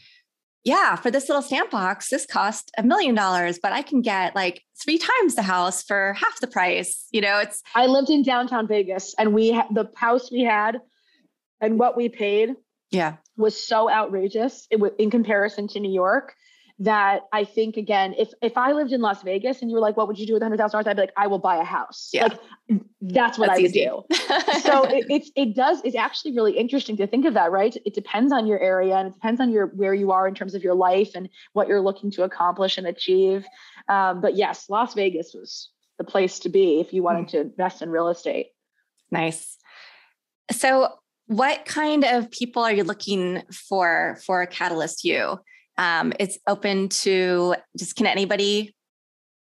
yeah, 0.64 0.96
for 0.96 1.12
this 1.12 1.28
little 1.28 1.42
stamp 1.42 1.70
box, 1.70 2.10
this 2.10 2.26
cost 2.26 2.72
a 2.78 2.84
million 2.84 3.14
dollars, 3.14 3.60
but 3.62 3.74
I 3.74 3.82
can 3.82 4.02
get 4.02 4.36
like 4.36 4.64
three 4.84 4.98
times 4.98 5.36
the 5.36 5.42
house 5.42 5.84
for 5.84 6.14
half 6.14 6.40
the 6.40 6.48
price. 6.48 7.08
You 7.12 7.22
know, 7.22 7.40
it's. 7.40 7.62
I 7.76 7.88
lived 7.88 8.10
in 8.10 8.24
downtown 8.24 8.68
Vegas, 8.68 9.14
and 9.20 9.34
we 9.34 9.52
ha- 9.52 9.68
the 9.74 9.92
house 9.96 10.32
we 10.32 10.42
had, 10.42 10.80
and 11.60 11.78
what 11.78 11.98
we 11.98 12.08
paid, 12.08 12.56
yeah, 12.90 13.18
was 13.36 13.60
so 13.60 13.90
outrageous. 13.90 14.68
It 14.72 14.80
was 14.80 14.92
in 14.98 15.12
comparison 15.12 15.68
to 15.70 15.80
New 15.82 15.94
York 15.94 16.34
that 16.80 17.22
I 17.32 17.46
think 17.46 17.78
again, 17.78 18.14
if 18.18 18.34
if 18.42 18.58
I 18.58 18.74
lived 18.74 18.92
in 18.92 19.00
Las 19.00 19.24
Vegas 19.24 19.62
and 19.62 19.70
you 19.70 19.76
were 19.76 19.82
like, 19.82 19.96
what 19.96 20.08
would 20.08 20.20
you 20.20 20.28
do 20.28 20.34
with 20.34 20.42
hundred 20.42 20.58
thousand 20.58 20.74
dollars? 20.74 20.88
I'd 20.88 20.98
be 20.98 21.04
like, 21.04 21.14
I 21.16 21.28
will 21.28 21.40
buy 21.40 21.56
a 21.56 21.64
house. 21.64 22.10
Yeah. 22.12 22.28
Like 22.28 22.82
that's 23.00 23.38
what 23.38 23.48
that's 23.48 23.60
I 23.60 23.62
would 23.62 23.72
easy. 23.72 23.86
do. 23.86 24.04
so 24.62 24.84
it, 24.84 25.06
it's 25.10 25.32
it 25.36 25.56
does 25.56 25.82
it's 25.86 25.96
actually 25.96 26.34
really 26.34 26.58
interesting 26.58 26.98
to 26.98 27.08
think 27.08 27.26
of 27.26 27.34
that, 27.36 27.52
right? 27.52 27.76
It 27.86 27.94
depends 27.94 28.34
on 28.34 28.46
your 28.46 28.60
area 28.60 28.98
and 28.98 29.08
it 29.08 29.14
depends 29.14 29.40
on 29.40 29.52
your 29.52 29.68
where 29.68 29.94
you 29.94 30.12
are 30.12 30.28
in 30.28 30.36
terms 30.36 30.54
of 30.54 30.64
your 30.64 30.76
life 30.76 31.12
and 31.16 31.30
what 31.54 31.70
you're 31.70 31.82
looking 31.82 32.12
to 32.12 32.24
accomplish 32.24 32.78
and 32.78 32.88
achieve. 32.88 33.46
Um, 33.88 34.20
but 34.20 34.36
yes, 34.36 34.66
Las 34.70 34.94
Vegas 34.96 35.34
was 35.34 35.70
the 35.98 36.04
place 36.04 36.40
to 36.40 36.50
be 36.50 36.82
if 36.82 36.92
you 36.92 37.04
wanted 37.04 37.28
mm-hmm. 37.28 37.38
to 37.38 37.42
invest 37.42 37.82
in 37.82 37.90
real 37.90 38.10
estate. 38.10 38.48
Nice. 39.12 39.58
So 40.52 40.90
what 41.28 41.66
kind 41.66 42.04
of 42.04 42.30
people 42.32 42.64
are 42.64 42.74
you 42.74 42.84
looking 42.84 43.44
for 43.50 44.20
for 44.26 44.42
a 44.42 44.48
Catalyst 44.48 45.06
U 45.06 45.40
um, 45.78 46.14
it's 46.20 46.38
open 46.48 46.90
to 46.90 47.56
just 47.78 47.96
can 47.96 48.08
anybody 48.08 48.76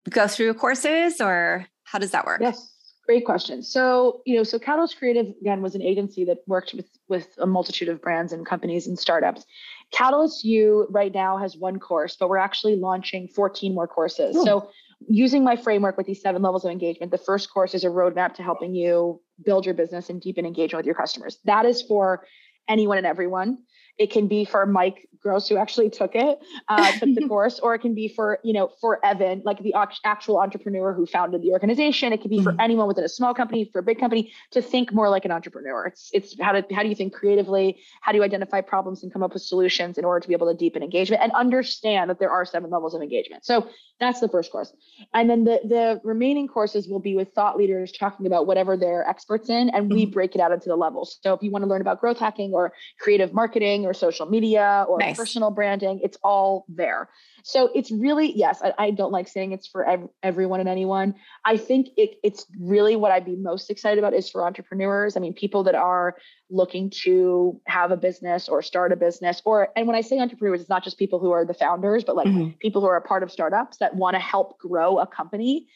go 0.09 0.27
through 0.27 0.53
courses 0.53 1.21
or 1.21 1.67
how 1.83 1.99
does 1.99 2.11
that 2.11 2.25
work? 2.25 2.41
Yes, 2.41 2.73
great 3.05 3.25
question. 3.25 3.63
So, 3.63 4.21
you 4.25 4.35
know, 4.35 4.43
so 4.43 4.59
Catalyst 4.59 4.97
Creative 4.97 5.27
again 5.41 5.61
was 5.61 5.75
an 5.75 5.81
agency 5.81 6.25
that 6.25 6.39
worked 6.47 6.73
with 6.73 6.87
with 7.07 7.27
a 7.37 7.47
multitude 7.47 7.89
of 7.89 8.01
brands 8.01 8.33
and 8.33 8.45
companies 8.45 8.87
and 8.87 8.97
startups. 8.97 9.45
Catalyst 9.91 10.43
U 10.43 10.87
right 10.89 11.13
now 11.13 11.37
has 11.37 11.57
one 11.57 11.79
course, 11.79 12.15
but 12.19 12.29
we're 12.29 12.37
actually 12.37 12.75
launching 12.75 13.27
14 13.27 13.73
more 13.73 13.87
courses. 13.87 14.35
Ooh. 14.35 14.45
So 14.45 14.69
using 15.07 15.43
my 15.43 15.55
framework 15.55 15.97
with 15.97 16.05
these 16.05 16.21
seven 16.21 16.41
levels 16.41 16.65
of 16.65 16.71
engagement, 16.71 17.11
the 17.11 17.17
first 17.17 17.51
course 17.51 17.73
is 17.73 17.83
a 17.83 17.87
roadmap 17.87 18.33
to 18.35 18.43
helping 18.43 18.75
you 18.75 19.21
build 19.43 19.65
your 19.65 19.73
business 19.73 20.09
and 20.09 20.21
deepen 20.21 20.45
engagement 20.45 20.79
with 20.79 20.85
your 20.85 20.95
customers. 20.95 21.39
That 21.45 21.65
is 21.65 21.81
for 21.81 22.25
anyone 22.67 22.97
and 22.97 23.07
everyone. 23.07 23.59
It 23.97 24.11
can 24.11 24.27
be 24.27 24.45
for 24.45 24.65
Mike 24.65 25.07
Gross, 25.21 25.47
who 25.47 25.57
actually 25.57 25.89
took 25.89 26.15
it, 26.15 26.39
uh, 26.67 26.91
took 26.99 27.15
the 27.15 27.27
course, 27.27 27.59
or 27.59 27.75
it 27.75 27.79
can 27.79 27.93
be 27.93 28.07
for, 28.07 28.39
you 28.43 28.53
know, 28.53 28.69
for 28.79 29.03
Evan, 29.05 29.41
like 29.45 29.59
the 29.59 29.73
actual 30.05 30.39
entrepreneur 30.39 30.93
who 30.93 31.05
founded 31.05 31.41
the 31.41 31.51
organization. 31.51 32.13
It 32.13 32.21
can 32.21 32.29
be 32.29 32.37
mm-hmm. 32.37 32.55
for 32.55 32.61
anyone 32.61 32.87
within 32.87 33.03
a 33.03 33.09
small 33.09 33.33
company, 33.33 33.69
for 33.71 33.79
a 33.79 33.83
big 33.83 33.99
company, 33.99 34.31
to 34.51 34.61
think 34.61 34.93
more 34.93 35.09
like 35.09 35.25
an 35.25 35.31
entrepreneur. 35.31 35.87
It's 35.87 36.09
it's 36.13 36.39
how 36.39 36.53
to 36.53 36.65
how 36.73 36.83
do 36.83 36.89
you 36.89 36.95
think 36.95 37.13
creatively? 37.13 37.79
How 38.01 38.11
do 38.11 38.17
you 38.17 38.23
identify 38.23 38.61
problems 38.61 39.03
and 39.03 39.11
come 39.11 39.23
up 39.23 39.33
with 39.33 39.43
solutions 39.43 39.97
in 39.97 40.05
order 40.05 40.19
to 40.19 40.27
be 40.27 40.33
able 40.33 40.51
to 40.51 40.57
deepen 40.57 40.83
engagement 40.83 41.21
and 41.21 41.31
understand 41.33 42.09
that 42.09 42.19
there 42.19 42.31
are 42.31 42.45
seven 42.45 42.69
levels 42.69 42.93
of 42.93 43.01
engagement. 43.01 43.45
So 43.45 43.67
that's 43.99 44.19
the 44.19 44.29
first 44.29 44.51
course. 44.51 44.73
And 45.13 45.29
then 45.29 45.43
the 45.43 45.59
the 45.65 46.01
remaining 46.03 46.47
courses 46.47 46.87
will 46.87 46.99
be 46.99 47.15
with 47.15 47.29
thought 47.33 47.57
leaders 47.57 47.91
talking 47.91 48.25
about 48.25 48.47
whatever 48.47 48.77
they're 48.77 49.07
experts 49.07 49.49
in, 49.49 49.69
and 49.69 49.91
we 49.91 50.03
mm-hmm. 50.03 50.11
break 50.11 50.35
it 50.35 50.41
out 50.41 50.51
into 50.51 50.69
the 50.69 50.75
levels. 50.75 51.19
So 51.21 51.33
if 51.33 51.43
you 51.43 51.51
want 51.51 51.63
to 51.63 51.69
learn 51.69 51.81
about 51.81 51.99
growth 51.99 52.19
hacking 52.19 52.53
or 52.53 52.73
creative 52.99 53.33
marketing 53.33 53.85
or 53.85 53.93
social 53.93 54.25
media 54.25 54.85
or 54.87 54.99
nice. 54.99 55.08
Personal 55.15 55.51
branding, 55.51 55.99
it's 56.03 56.17
all 56.23 56.65
there. 56.69 57.09
So 57.43 57.69
it's 57.73 57.91
really, 57.91 58.31
yes, 58.35 58.61
I, 58.63 58.73
I 58.77 58.91
don't 58.91 59.11
like 59.11 59.27
saying 59.27 59.51
it's 59.51 59.67
for 59.67 59.87
ev- 59.87 60.09
everyone 60.23 60.59
and 60.59 60.69
anyone. 60.69 61.15
I 61.45 61.57
think 61.57 61.89
it, 61.97 62.17
it's 62.23 62.45
really 62.59 62.95
what 62.95 63.11
I'd 63.11 63.25
be 63.25 63.35
most 63.35 63.69
excited 63.69 63.99
about 63.99 64.13
is 64.13 64.29
for 64.29 64.45
entrepreneurs. 64.45 65.15
I 65.15 65.19
mean, 65.19 65.33
people 65.33 65.63
that 65.63 65.75
are 65.75 66.15
looking 66.49 66.89
to 67.03 67.59
have 67.65 67.91
a 67.91 67.97
business 67.97 68.49
or 68.49 68.61
start 68.61 68.91
a 68.91 68.95
business, 68.95 69.41
or, 69.45 69.69
and 69.75 69.87
when 69.87 69.95
I 69.95 70.01
say 70.01 70.19
entrepreneurs, 70.19 70.61
it's 70.61 70.69
not 70.69 70.83
just 70.83 70.97
people 70.97 71.19
who 71.19 71.31
are 71.31 71.45
the 71.45 71.53
founders, 71.53 72.03
but 72.03 72.15
like 72.15 72.27
mm-hmm. 72.27 72.51
people 72.59 72.81
who 72.81 72.87
are 72.87 72.97
a 72.97 73.01
part 73.01 73.23
of 73.23 73.31
startups 73.31 73.77
that 73.77 73.95
want 73.95 74.15
to 74.15 74.19
help 74.19 74.57
grow 74.59 74.99
a 74.99 75.07
company. 75.07 75.67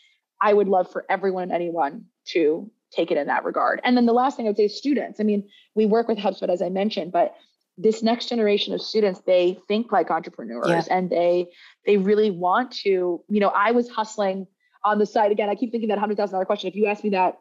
I 0.42 0.54
would 0.54 0.68
love 0.68 0.92
for 0.92 1.06
everyone 1.10 1.44
and 1.44 1.54
anyone 1.54 2.06
to 2.30 2.70
take 2.92 3.12
it 3.12 3.18
in 3.18 3.28
that 3.28 3.44
regard. 3.44 3.82
And 3.84 3.98
then 3.98 4.06
the 4.06 4.14
last 4.14 4.38
thing 4.38 4.46
I 4.46 4.50
would 4.50 4.58
say 4.58 4.66
is 4.66 4.78
students. 4.78 5.20
I 5.20 5.24
mean, 5.24 5.50
we 5.74 5.86
work 5.86 6.08
with 6.08 6.18
HubSpot, 6.18 6.50
as 6.50 6.62
I 6.62 6.70
mentioned, 6.70 7.12
but 7.12 7.34
this 7.78 8.04
next 8.04 8.30
generation 8.30 8.74
of 8.74 8.82
students 8.82 9.22
they 9.26 9.58
think 9.68 9.92
like 9.92 10.12
entrepreneurs 10.12 10.68
yeah. 10.68 10.84
and 10.90 11.10
they 11.10 11.48
they 11.86 11.98
really 11.98 12.30
want 12.30 12.72
to 12.72 13.24
you 13.30 13.40
know 13.40 13.50
i 13.50 13.72
was 13.72 13.90
hustling 13.90 14.46
on 14.84 15.00
the 15.00 15.06
side 15.06 15.32
again 15.32 15.50
i 15.50 15.56
keep 15.56 15.72
thinking 15.72 15.90
that 15.90 15.98
$100000 15.98 16.46
question 16.46 16.68
if 16.68 16.76
you 16.76 16.86
asked 16.86 17.04
me 17.04 17.10
that 17.10 17.38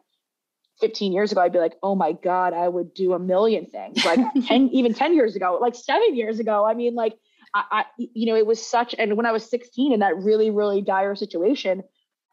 15 0.81 1.13
years 1.13 1.31
ago 1.31 1.41
i'd 1.41 1.53
be 1.53 1.59
like 1.59 1.75
oh 1.83 1.93
my 1.93 2.13
god 2.13 2.53
i 2.53 2.67
would 2.67 2.93
do 2.93 3.13
a 3.13 3.19
million 3.19 3.67
things 3.67 4.03
like 4.03 4.19
10 4.47 4.69
even 4.69 4.93
10 4.93 5.13
years 5.13 5.35
ago 5.35 5.59
like 5.61 5.75
7 5.75 6.15
years 6.15 6.39
ago 6.39 6.65
i 6.65 6.73
mean 6.73 6.95
like 6.95 7.13
I, 7.53 7.63
I 7.71 7.85
you 7.97 8.25
know 8.25 8.35
it 8.35 8.47
was 8.47 8.65
such 8.65 8.95
and 8.97 9.15
when 9.15 9.27
i 9.27 9.31
was 9.31 9.47
16 9.49 9.93
in 9.93 9.99
that 9.99 10.17
really 10.17 10.49
really 10.49 10.81
dire 10.81 11.15
situation 11.15 11.83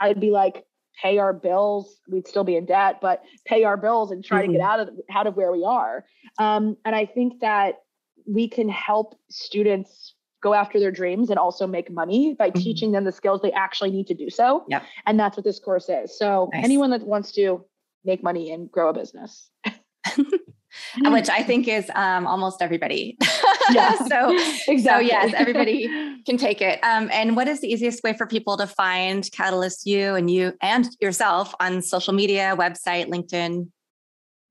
i'd 0.01 0.21
be 0.21 0.31
like 0.31 0.65
pay 1.03 1.19
our 1.19 1.35
bills 1.35 1.99
we'd 2.09 2.27
still 2.27 2.45
be 2.45 2.57
in 2.57 2.65
debt 2.65 3.01
but 3.03 3.23
pay 3.47 3.65
our 3.65 3.77
bills 3.77 4.11
and 4.11 4.25
try 4.25 4.43
mm-hmm. 4.43 4.53
to 4.53 4.59
get 4.59 4.63
mm-hmm. 4.63 4.81
out 4.81 4.89
of 4.89 4.89
out 5.15 5.27
of 5.27 5.37
where 5.37 5.53
we 5.53 5.65
are 5.65 6.07
um, 6.39 6.79
and 6.87 6.97
i 6.97 7.05
think 7.05 7.41
that 7.41 7.75
we 8.27 8.49
can 8.49 8.69
help 8.69 9.15
students 9.31 10.15
go 10.43 10.55
after 10.55 10.81
their 10.81 10.91
dreams 10.91 11.31
and 11.31 11.39
also 11.39 11.67
make 11.67 11.91
money 11.91 12.35
by 12.39 12.51
mm-hmm. 12.51 12.61
teaching 12.61 12.93
them 12.93 13.05
the 13.05 13.13
skills 13.13 13.41
they 13.43 13.53
actually 13.53 13.91
need 13.91 14.07
to 14.07 14.15
do 14.15 14.31
so. 14.31 14.65
Yep. 14.69 14.83
And 15.07 15.21
that's 15.21 15.37
what 15.37 15.45
this 15.45 15.59
course 15.59 15.89
is. 15.89 16.17
So 16.19 16.49
nice. 16.53 16.65
anyone 16.65 16.91
that 16.91 17.03
wants 17.03 17.33
to 17.33 17.65
make 18.05 18.23
money 18.23 18.51
and 18.51 18.71
grow 18.71 18.89
a 18.89 18.95
business. 18.95 19.51
Which 21.05 21.29
I 21.29 21.43
think 21.43 21.69
is 21.69 21.91
um, 21.95 22.27
almost 22.27 22.63
everybody. 22.63 23.19
Yeah. 23.73 23.95
so, 24.09 24.35
exactly. 24.67 24.81
so 24.81 24.99
yes, 24.99 25.33
everybody 25.37 25.87
can 26.27 26.37
take 26.37 26.61
it. 26.61 26.81
Um, 26.83 27.09
and 27.13 27.37
what 27.37 27.47
is 27.47 27.61
the 27.61 27.73
easiest 27.73 28.03
way 28.03 28.15
for 28.15 28.27
people 28.27 28.57
to 28.57 28.67
find 28.67 29.31
Catalyst 29.31 29.87
U 29.87 30.17
and 30.17 30.29
you 30.29 30.55
and 30.61 30.89
yourself 31.01 31.55
on 31.61 31.81
social 31.81 32.13
media, 32.13 32.57
website, 32.59 33.07
LinkedIn? 33.07 33.69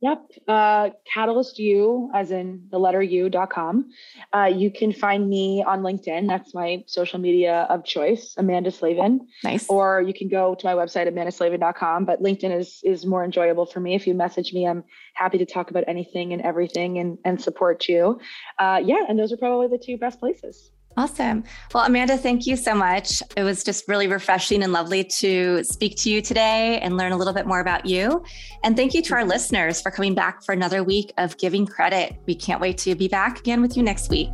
Yep. 0.01 0.31
Uh, 0.47 0.89
Catalyst 1.13 1.59
U, 1.59 2.09
as 2.13 2.31
in 2.31 2.67
the 2.71 2.79
letter 2.79 3.01
U.com. 3.01 3.89
Uh, 4.33 4.45
you 4.45 4.71
can 4.71 4.93
find 4.93 5.29
me 5.29 5.61
on 5.65 5.81
LinkedIn. 5.81 6.27
That's 6.27 6.53
my 6.53 6.83
social 6.87 7.19
media 7.19 7.67
of 7.69 7.83
choice, 7.83 8.33
Amanda 8.37 8.71
Slavin. 8.71 9.27
Nice. 9.43 9.67
Or 9.69 10.01
you 10.01 10.13
can 10.13 10.29
go 10.29 10.55
to 10.55 10.65
my 10.65 10.73
website, 10.73 11.11
amandaslavin.com. 11.11 12.05
But 12.05 12.21
LinkedIn 12.21 12.57
is 12.57 12.79
is 12.83 13.05
more 13.05 13.25
enjoyable 13.25 13.65
for 13.65 13.81
me. 13.81 13.93
If 13.93 14.07
you 14.07 14.13
message 14.13 14.53
me, 14.53 14.65
I'm 14.65 14.85
happy 15.15 15.37
to 15.37 15.45
talk 15.45 15.69
about 15.69 15.83
anything 15.87 16.31
and 16.31 16.41
everything 16.41 16.97
and, 16.99 17.17
and 17.25 17.41
support 17.41 17.89
you. 17.89 18.19
Uh, 18.57 18.81
yeah. 18.83 19.03
And 19.07 19.19
those 19.19 19.33
are 19.33 19.37
probably 19.37 19.67
the 19.67 19.83
two 19.83 19.97
best 19.97 20.19
places. 20.21 20.71
Awesome. 20.99 21.45
Well, 21.73 21.85
Amanda, 21.85 22.17
thank 22.17 22.45
you 22.45 22.57
so 22.57 22.75
much. 22.75 23.23
It 23.37 23.43
was 23.43 23.63
just 23.63 23.87
really 23.87 24.07
refreshing 24.07 24.61
and 24.63 24.73
lovely 24.73 25.05
to 25.05 25.63
speak 25.63 25.95
to 25.99 26.09
you 26.09 26.21
today 26.21 26.77
and 26.81 26.97
learn 26.97 27.13
a 27.13 27.17
little 27.17 27.31
bit 27.31 27.47
more 27.47 27.61
about 27.61 27.85
you. 27.85 28.21
And 28.65 28.75
thank 28.75 28.93
you 28.93 29.01
to 29.03 29.13
our 29.13 29.23
listeners 29.23 29.79
for 29.79 29.91
coming 29.91 30.13
back 30.13 30.43
for 30.43 30.51
another 30.51 30.83
week 30.83 31.13
of 31.17 31.37
giving 31.37 31.65
credit. 31.65 32.17
We 32.25 32.35
can't 32.35 32.59
wait 32.59 32.79
to 32.79 32.95
be 32.95 33.07
back 33.07 33.39
again 33.39 33.61
with 33.61 33.77
you 33.77 33.83
next 33.83 34.09
week. 34.09 34.33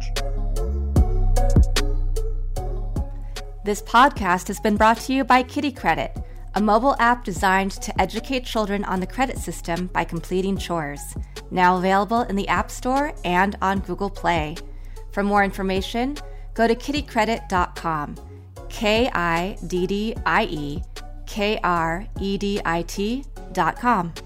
This 3.64 3.84
podcast 3.84 4.48
has 4.48 4.60
been 4.60 4.76
brought 4.76 4.98
to 5.02 5.14
you 5.14 5.24
by 5.24 5.44
Kiddie 5.44 5.72
Kredit, 5.72 6.20
a 6.56 6.62
mobile 6.62 6.96
app 6.98 7.24
designed 7.24 7.74
to 7.74 8.02
educate 8.02 8.44
children 8.44 8.84
on 8.86 9.00
the 9.00 9.08
credit 9.08 9.38
system 9.38 9.86
by 9.94 10.04
completing 10.04 10.58
chores. 10.58 11.14
Now 11.52 11.78
available 11.78 12.22
in 12.22 12.36
the 12.36 12.48
App 12.48 12.72
Store 12.72 13.14
and 13.24 13.56
on 13.62 13.82
Google 13.82 14.10
Play. 14.10 14.56
For 15.12 15.22
more 15.22 15.44
information, 15.46 16.18
go 16.56 16.68
to 16.68 16.76
kiddiekredit.com. 16.76 18.16
K 18.70 19.10
I 19.14 19.58
D 19.68 19.86
D 19.86 20.16
I 20.26 20.44
E 20.46 20.84
K 21.26 21.60
R 21.64 22.08
E 22.20 22.38
D 22.38 22.60
I 22.66 22.82
T.com. 22.82 24.25